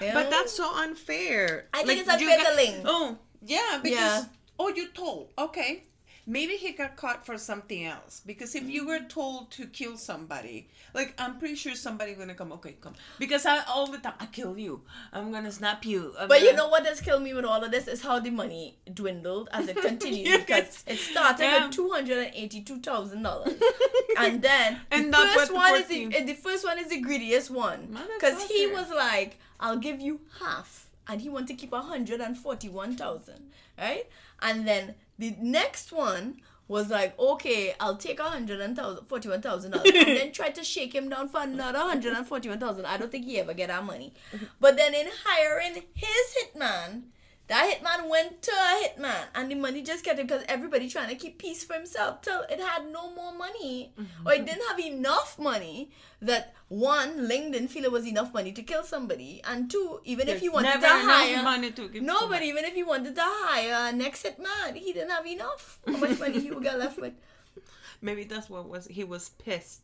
[0.00, 0.14] Yeah.
[0.14, 1.68] But that's so unfair.
[1.72, 4.24] I think Like, it's unfair to Oh, yeah, because Yeah.
[4.58, 5.32] oh, you told.
[5.38, 5.84] Okay,
[6.26, 8.22] maybe he got caught for something else.
[8.24, 9.08] Because if you were mm-hmm.
[9.08, 12.52] told to kill somebody, like I'm pretty sure somebody gonna come.
[12.52, 12.94] Okay, come.
[13.18, 14.82] Because I all the time I kill you.
[15.12, 16.14] I'm gonna snap you.
[16.18, 18.18] I'm But you gonna-" know what has killed me with all of this is how
[18.20, 20.40] the money dwindled as it continued Yes.
[20.46, 21.68] because it started Yeah.
[21.70, 23.54] two hundred and eighty-two thousand dollars,
[24.18, 27.96] and then And the first one is the, the first one is the greediest one
[28.14, 32.36] because he was like, "I'll give you half," and he wanted to keep hundred and
[32.36, 34.06] forty-one thousand, right?
[34.40, 36.36] And then the next one.
[36.66, 40.54] Was like okay, I'll take a hundred and thousand forty-one thousand dollars, and then tried
[40.54, 42.86] to shake him down for another hundred and forty-one thousand.
[42.86, 44.14] I don't think he ever get that money.
[44.60, 47.02] But then in hiring his hitman,
[47.46, 51.08] that hitman went to a hitman, and the money just kept him because everybody trying
[51.10, 54.26] to keep peace for himself till it had no more money, mm-hmm.
[54.26, 55.90] or it didn't have enough money.
[56.22, 60.22] That one, Ling didn't feel it was enough money to kill somebody, and two, even
[60.22, 62.82] if There's he wanted never to hire money to give no, but even if he
[62.82, 65.80] wanted to hire a next hitman, he didn't have enough.
[65.86, 67.12] How much money he would get left with?
[68.00, 68.86] Maybe that's what was.
[68.86, 69.82] He was pissed.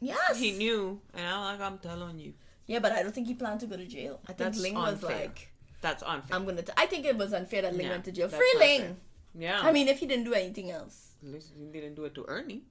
[0.00, 2.34] Yes, He knew, and I'm like, I'm telling you,
[2.66, 4.20] Yeah, but I don't think he planned to go to jail.
[4.24, 6.36] I think That's Ling was like, that's unfair.
[6.36, 8.28] "I'm gonna." T- I think it was unfair that Ling Yeah, went to jail.
[8.28, 8.96] that's Free Ling.
[9.38, 9.60] yeah.
[9.62, 11.12] I mean, if he didn't do anything else.
[11.22, 12.62] at least he didn't do it to Ernie.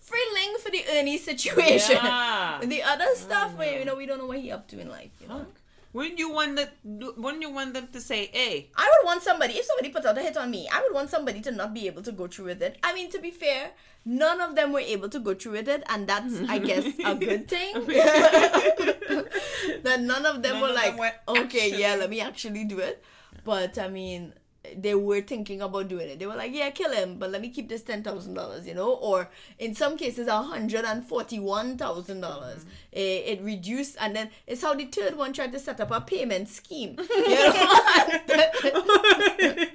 [0.00, 1.96] Free Ling for the Ernie situation.
[1.96, 2.60] Yeah.
[2.64, 4.88] the other stuff, I where you know we don't know what he up to in
[4.88, 5.12] life.
[5.20, 5.46] You know.
[5.98, 6.68] Wouldn't you want the,
[7.16, 8.70] Wouldn't you want them to say, "Hey"?
[8.76, 10.68] I would want somebody if somebody puts out a hit on me.
[10.72, 12.78] I would want somebody to not be able to go through with it.
[12.84, 13.72] I mean, to be fair,
[14.04, 17.14] none of them were able to go through with it, and that's, I guess, a
[17.16, 17.74] good thing.
[19.82, 22.64] that none of them None were of like, them were okay, yeah, let me actually
[22.64, 23.02] do it.
[23.44, 24.34] But I mean,
[24.76, 26.18] they were thinking about doing it.
[26.18, 28.74] They were like, yeah, kill him, but let me keep this ten thousand dollars, you
[28.74, 32.60] know, or in some cases, a hundred and forty-one thousand dollars.
[32.60, 32.70] Mm-hmm.
[32.92, 36.00] It, it reduced, and then it's how the third one tried to set up a
[36.00, 36.96] payment scheme.
[37.28, 37.68] You know?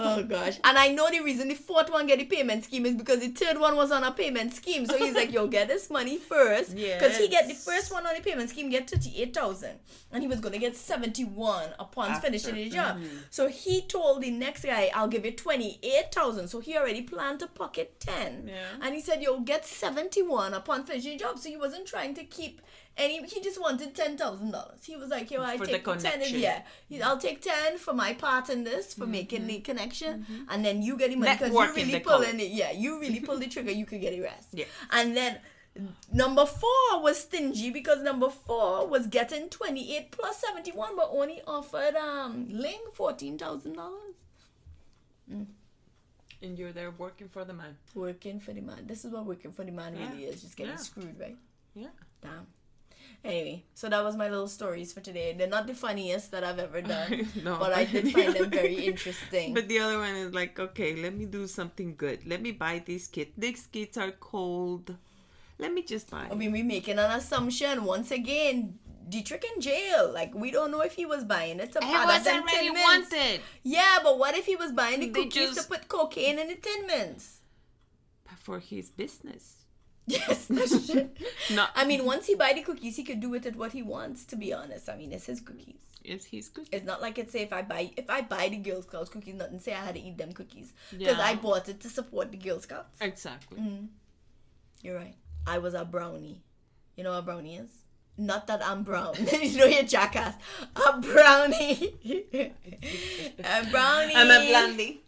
[0.00, 0.58] Oh gosh.
[0.64, 3.28] And I know the reason the fourth one get the payment scheme is because the
[3.28, 4.86] third one was on a payment scheme.
[4.86, 6.74] So he's like, yo, get this money first.
[6.74, 9.78] Because he get the first one on the payment scheme get thirty eight thousand.
[10.12, 12.26] And he was gonna get seventy one upon After.
[12.26, 12.98] finishing the job.
[12.98, 13.08] Mhm.
[13.30, 16.48] So he told the next guy, I'll give you twenty eight thousand.
[16.48, 18.44] So he already planned to pocket ten.
[18.48, 18.54] Yeah.
[18.80, 21.38] And he said, yo, get seventy one upon finishing the job.
[21.38, 22.60] So he wasn't trying to keep
[22.98, 24.84] any he just wanted ten thousand dollars.
[24.84, 26.62] He was like, yo, I For take ten and yeah.
[26.88, 29.48] He- I'll take 10 for my part in this for making mm-hmm.
[29.48, 30.42] the connection mm-hmm.
[30.50, 33.00] and then you get the money because you really they pull in it yeah you
[33.00, 34.64] really pull the trigger you could get the rest Yeah.
[34.90, 35.38] and then
[36.12, 41.94] number four was stingy because number four was getting 28 plus 71 but only offered
[41.94, 43.38] um ling $14000
[45.32, 45.46] mm.
[46.42, 47.76] and you're there working for the man.
[47.94, 50.72] working for the man this is what working for the man really is just getting
[50.72, 50.78] Yeah.
[50.78, 51.36] screwed right
[51.74, 51.88] Yeah.
[52.22, 52.46] damn
[53.24, 56.58] anyway so that was my little stories for today they're not the funniest that i've
[56.58, 57.58] ever done No.
[57.58, 61.14] but i did find them very interesting But the other one is like, okay, let
[61.14, 62.26] me do something good.
[62.26, 63.32] Let me buy these kits.
[63.36, 64.94] These kits are cold.
[65.58, 66.28] Let me just buy.
[66.30, 68.78] I mean, we're making an assumption once again.
[69.08, 70.12] Dietrich in jail.
[70.14, 72.66] Like we don't know if he was buying it to it product was them already
[72.70, 73.40] tin wanted.
[73.64, 76.48] Yeah, but what if he was buying the They cookies to just- put cocaine in
[76.48, 77.40] the tin mints?
[78.38, 79.57] For his business.
[80.08, 81.10] Yes, that's true.
[81.54, 81.66] No.
[81.74, 84.24] I mean, once he buy the cookies, he could do with it what he wants.
[84.26, 85.76] To be honest, I mean, it's his cookies.
[86.04, 86.68] It's his good.
[86.72, 89.34] It's not like it say if I buy if I buy the Girl Scouts cookies,
[89.34, 91.22] nothing say I had to eat them cookies because Yeah.
[91.22, 92.96] I bought it to support the Girl Scouts.
[93.00, 93.58] Exactly.
[93.60, 93.88] Mm.
[94.82, 95.14] You're right.
[95.46, 96.42] I was a brownie.
[96.96, 97.68] You know what a brownie is?
[98.16, 99.14] Not that I'm brown.
[99.42, 100.34] you know you're jackass.
[100.74, 101.94] A brownie.
[103.44, 104.14] a brownie.
[104.16, 105.02] I'm a blondie.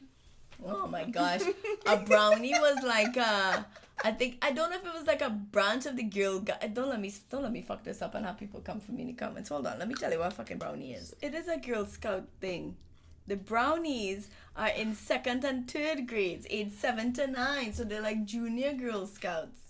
[0.65, 1.41] Oh my gosh.
[1.87, 3.63] A brownie was like uh
[4.03, 6.53] I think I don't know if it was like a branch of the Girl Gu-
[6.73, 9.03] Don't let me don't let me fuck this up and have people come for me
[9.03, 9.49] in the comments.
[9.51, 11.15] Hold on, let me tell you what a fucking brownie is.
[11.21, 12.77] It is a Girl Scout thing.
[13.27, 18.25] The brownies are in second and third grades, age seven to nine, so they're like
[18.25, 19.61] junior Girl Scouts.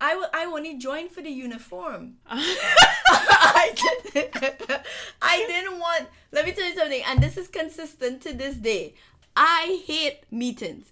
[0.00, 2.14] I, w- I only joined for the uniform.
[2.26, 3.72] I,
[4.12, 4.80] didn't,
[5.20, 6.08] I didn't want.
[6.32, 8.94] Let me tell you something, and this is consistent to this day.
[9.36, 10.90] I hate meetings.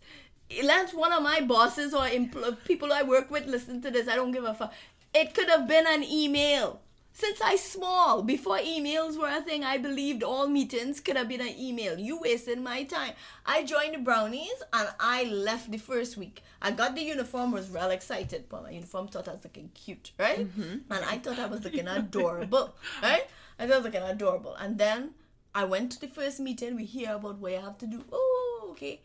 [0.63, 4.09] Let one of my bosses or empl- people I work with listen to this.
[4.09, 4.73] I don't give a fuck.
[5.15, 6.81] It could have been an email.
[7.13, 11.41] Since I small, before emails were a thing, I believed all meetings could have been
[11.41, 11.99] an email.
[11.99, 13.13] You wasted my time.
[13.45, 16.43] I joined the brownies and I left the first week.
[16.63, 18.45] I got the uniform, was real excited.
[18.49, 20.49] But my uniform thought I was looking cute, right?
[20.49, 20.93] Mm-hmm.
[20.93, 23.27] And I thought I was looking adorable, right?
[23.59, 24.55] I thought I was looking adorable.
[24.55, 25.11] And then
[25.55, 26.77] I went to the first meeting.
[26.77, 28.05] We hear about what I have to do.
[28.13, 29.01] Oh, okay.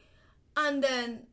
[0.55, 1.23] And then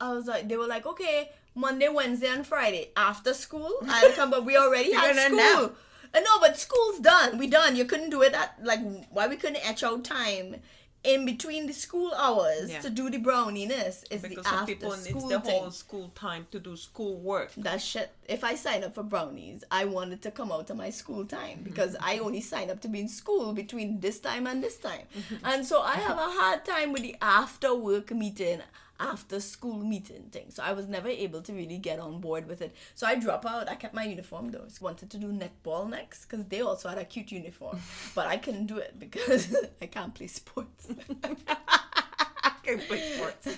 [0.00, 3.72] I was like, they were like, okay, Monday, Wednesday, and Friday after school.
[3.88, 5.72] I come, but we already had school.
[6.14, 7.36] Uh, no, but school's done.
[7.38, 7.76] We done.
[7.76, 8.80] You couldn't do it at like
[9.10, 10.56] why we couldn't etch out time
[11.04, 12.80] in between the school hours Yeah.
[12.80, 14.04] to do the browniness.
[14.10, 17.52] Is Because the after people school need the whole school time to do school work.
[17.58, 18.10] That shit.
[18.28, 21.60] If I sign up for brownies, I wanted to come out of my school time
[21.62, 25.02] because I only sign up to be in school between this time and this time,
[25.44, 28.60] and so I have a hard time with the after work meeting,
[29.00, 30.46] after school meeting thing.
[30.50, 32.74] So I was never able to really get on board with it.
[32.94, 33.68] So I drop out.
[33.68, 34.64] I kept my uniform though.
[34.68, 37.78] So wanted to do netball next because they also had a cute uniform,
[38.14, 40.88] but I couldn't do it because I can't play sports.
[41.24, 43.48] I can't play sports.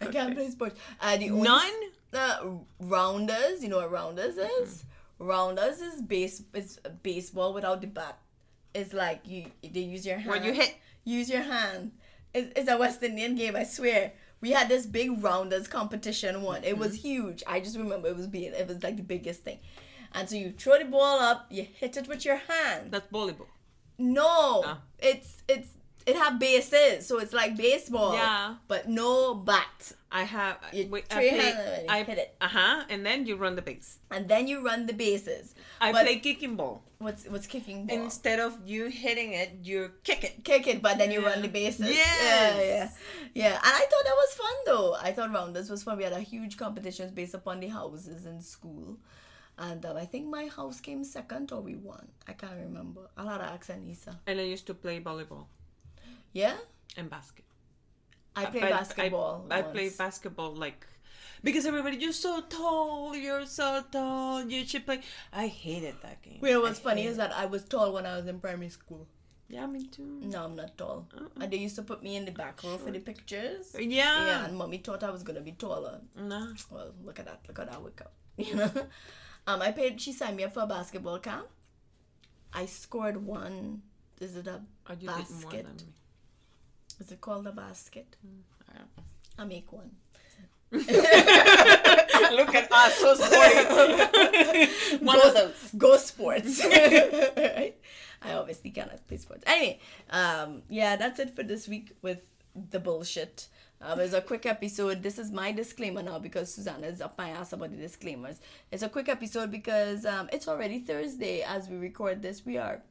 [0.00, 0.78] I can't play sports.
[1.00, 1.72] Uh, the only None?
[2.14, 2.38] uh,
[2.80, 3.62] rounders.
[3.62, 4.84] You know what rounders is?
[5.18, 8.18] Rounders is base is baseball without the bat.
[8.74, 10.30] It's like you they use your hand.
[10.30, 10.76] When you hit.
[11.04, 11.92] Use your hand.
[12.32, 13.56] It's, it's a West Indian game.
[13.56, 14.12] I swear.
[14.40, 16.64] We had this big rounders competition one.
[16.64, 17.42] It was huge.
[17.46, 19.58] I just remember it was being it was like the biggest thing.
[20.12, 22.90] And so you throw the ball up, you hit it with your hand.
[22.90, 23.46] That's volleyball.
[23.98, 24.78] No, Ah.
[24.98, 25.68] it's it's
[26.06, 28.14] it have bases, so it's like baseball.
[28.14, 28.54] Yeah.
[28.66, 29.92] but no bat.
[30.10, 30.56] I have.
[30.72, 32.34] You wait, I play, hand and you I hit it.
[32.40, 32.84] Uh huh.
[32.88, 33.98] And then you run the base.
[34.10, 35.54] and then you run the bases.
[35.80, 36.82] I But play kicking ball.
[37.00, 37.96] What's what's kicking ball?
[38.04, 40.44] Instead of you hitting it, you kick it.
[40.44, 41.88] Kick it, but then you run the bases.
[41.88, 42.20] Yes.
[42.22, 42.90] Yeah, yeah,
[43.34, 43.54] yeah.
[43.54, 44.94] And I thought that was fun though.
[45.00, 45.98] I thought rounders was fun.
[45.98, 48.98] We had a huge competitions based upon the houses in school.
[49.58, 52.08] And um, I think my house came second or we won.
[52.26, 53.10] I can't remember.
[53.16, 54.16] I'll have to ask Anissa.
[54.26, 55.46] And I used to play volleyball
[56.32, 56.56] Yeah?
[56.96, 57.44] and basket.
[58.34, 59.46] I played basketball.
[59.50, 60.86] I, I played basketball like
[61.42, 65.00] because everybody you're so tall, you're so tall, you should play.
[65.32, 66.38] I hated that game.
[66.42, 69.06] Know what's I funny is that I was tall when I was in primary school.
[69.48, 70.20] Yeah, me too.
[70.22, 71.08] No, I'm not tall.
[71.16, 71.42] Uh-uh.
[71.42, 73.74] And they used to put me in the back row for the pictures.
[73.74, 74.26] Yeah.
[74.26, 76.00] Yeah, and mommy thought I was gonna be taller.
[76.16, 76.52] No.
[76.70, 77.40] Well, look at that.
[77.48, 78.12] Look at that workout.
[78.36, 78.70] You know?
[79.46, 81.48] Um, I paid she signed me up for a basketball camp.
[82.54, 83.82] I scored one
[84.20, 85.66] is it a Oh, you did more basket?
[87.00, 88.16] Is it called a basket?
[88.68, 89.42] I.
[89.42, 89.92] I make one.
[90.72, 94.98] Look at us, so sporty.
[95.04, 95.70] One go, of those.
[95.76, 96.64] Go sports.
[96.70, 97.74] Right?
[98.22, 99.42] I obviously cannot play sports.
[99.46, 102.22] Anyway, um, yeah, that's it for this week with
[102.70, 103.48] the bullshit.
[103.82, 105.02] Um, it's a quick episode.
[105.02, 108.38] This is my disclaimer now because Susanna is up my ass about the disclaimers.
[108.70, 112.44] It's a quick episode because um, it's already Thursday as we record this.
[112.44, 112.82] We are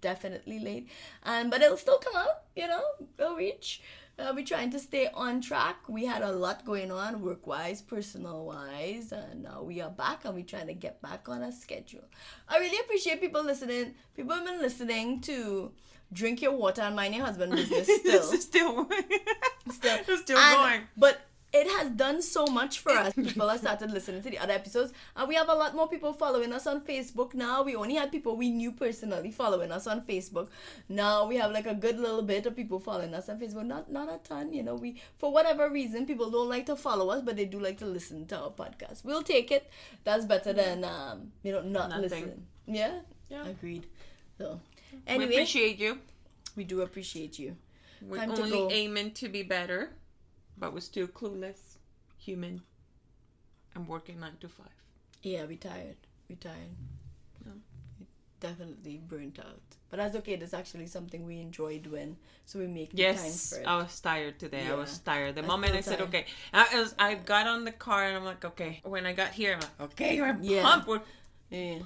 [0.00, 0.88] definitely late,
[1.24, 2.44] and but it'll still come out.
[2.54, 2.82] You know,
[3.18, 3.82] it'll reach.
[4.18, 5.76] Uh, we're trying to stay on track.
[5.88, 10.24] We had a lot going on, work wise, personal wise, and now we are back
[10.24, 12.04] and we're trying to get back on a schedule.
[12.48, 13.94] I really appreciate people listening.
[14.14, 15.70] People have been listening to
[16.14, 18.00] Drink Your Water and Mind Your Husband Business still.
[18.04, 18.88] this is still,
[19.70, 20.80] still, it's still And- going.
[20.96, 21.20] But
[21.60, 23.12] it has done so much for us.
[23.28, 26.12] People have started listening to the other episodes, and we have a lot more people
[26.12, 27.62] following us on Facebook now.
[27.62, 30.48] We only had people we knew personally following us on Facebook.
[30.88, 33.66] Now we have like a good little bit of people following us on Facebook.
[33.66, 34.74] Not not a ton, you know.
[34.74, 37.86] We for whatever reason people don't like to follow us, but they do like to
[37.86, 39.04] listen to our podcast.
[39.04, 39.70] We'll take it.
[40.04, 42.02] That's better than um you know not Nothing.
[42.02, 42.46] listen.
[42.66, 43.00] Yeah.
[43.28, 43.46] Yeah.
[43.46, 43.86] Agreed.
[44.38, 44.60] So
[45.08, 45.98] we appreciate you.
[46.56, 47.56] we do appreciate you.
[48.02, 49.90] We're Time only aiming to be better,
[50.58, 51.76] but we're still clueless,
[52.18, 52.62] human,
[53.74, 54.66] and working nine to five.
[55.22, 55.96] Yeah, we're tired.
[56.28, 56.74] We're tired.
[57.44, 57.52] Yeah.
[58.00, 58.06] We
[58.40, 59.60] definitely burnt out.
[59.90, 60.36] But that's okay.
[60.36, 62.16] That's actually something we enjoy doing.
[62.44, 63.66] So we make the Yes, time for it.
[63.68, 64.66] I was tired today.
[64.66, 65.34] I was tired.
[65.36, 66.08] The I moment I said tired.
[66.08, 68.80] okay, I was I got on the car and I'm like okay.
[68.84, 70.62] When I got here, I'm like okay, we're Yeah.
[70.62, 70.88] pumped.
[70.88, 71.02] We're
[71.50, 71.78] yeah.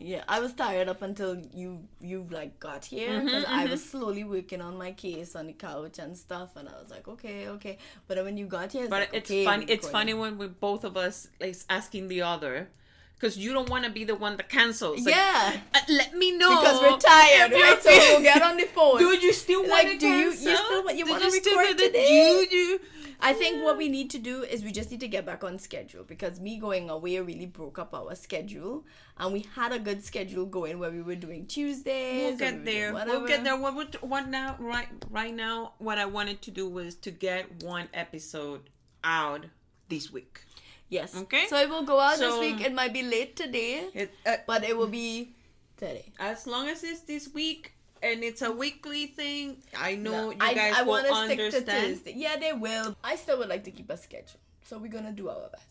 [0.00, 3.84] Yeah, I was tired up until you you like got here Mm-hmm, because I was
[3.84, 7.48] slowly working on my case on the couch and stuff, and I was like, okay,
[7.48, 7.78] okay.
[8.06, 9.64] But when you got here, it's But like, it's okay, funny.
[9.68, 12.70] It's funny when we both of us like asking the other,
[13.18, 15.04] because you don't want to be the one that cancels.
[15.04, 17.82] Like, yeah, "Uh, let me know because we're tired, right?
[17.82, 18.98] So we'll get on the phone.
[18.98, 20.50] Do you still Like, want to do you- cancel?
[20.50, 22.46] you still want- you Do still record want to- today?
[22.48, 22.80] Do you?
[23.20, 25.58] I think what we need to do is we just need to get back on
[25.58, 28.84] schedule because me going away really broke up our schedule,
[29.16, 32.28] and we had a good schedule going where we were doing Tuesdays.
[32.28, 32.94] We'll get we there.
[32.94, 33.56] We'll get there.
[33.56, 34.54] What would what now?
[34.60, 38.70] Right, right now, what I wanted to do was to get one episode
[39.02, 39.46] out
[39.88, 40.42] this week.
[40.88, 41.14] Yes.
[41.16, 41.46] Okay.
[41.48, 42.60] So it will go out this week.
[42.60, 45.34] It might be late today, It, uh, but it will be
[45.76, 46.06] today.
[46.18, 47.72] as long as it's this week
[48.02, 51.44] and it's a weekly thing, I know you guys I will want to stick to
[51.44, 51.86] understand.
[51.88, 52.14] Tuesday.
[52.16, 52.96] Yeah, they will.
[53.04, 55.66] I still would like to keep a schedule, so we're gonna do our best.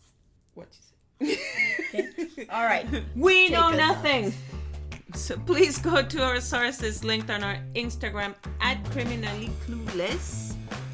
[0.54, 1.38] What you say?
[1.98, 2.46] Okay.
[2.50, 2.86] All right.
[3.16, 4.32] We Take know nothing.
[5.14, 10.47] So please go to our sources linked on our Instagram at criminally clueless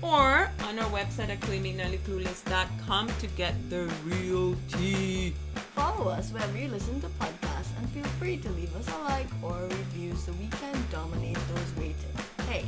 [0.05, 5.33] or on our website at criminallyclueless.com to get the real tea.
[5.75, 9.27] Follow us wherever you listen to podcasts, and feel free to leave us a like
[9.43, 12.21] or a review so we can dominate those ratings.
[12.47, 12.67] Hey,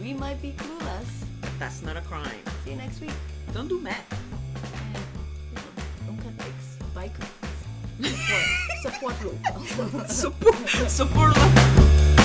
[0.00, 1.24] we might be clueless.
[1.58, 2.42] That's not a crime.
[2.64, 3.12] See you next week.
[3.52, 4.10] Don't do math.
[4.94, 5.04] And,
[5.50, 5.62] you know,
[6.06, 6.32] don't cut.
[6.94, 7.50] Buy cookies.
[8.80, 10.08] Support, support local.
[10.08, 12.19] support, support.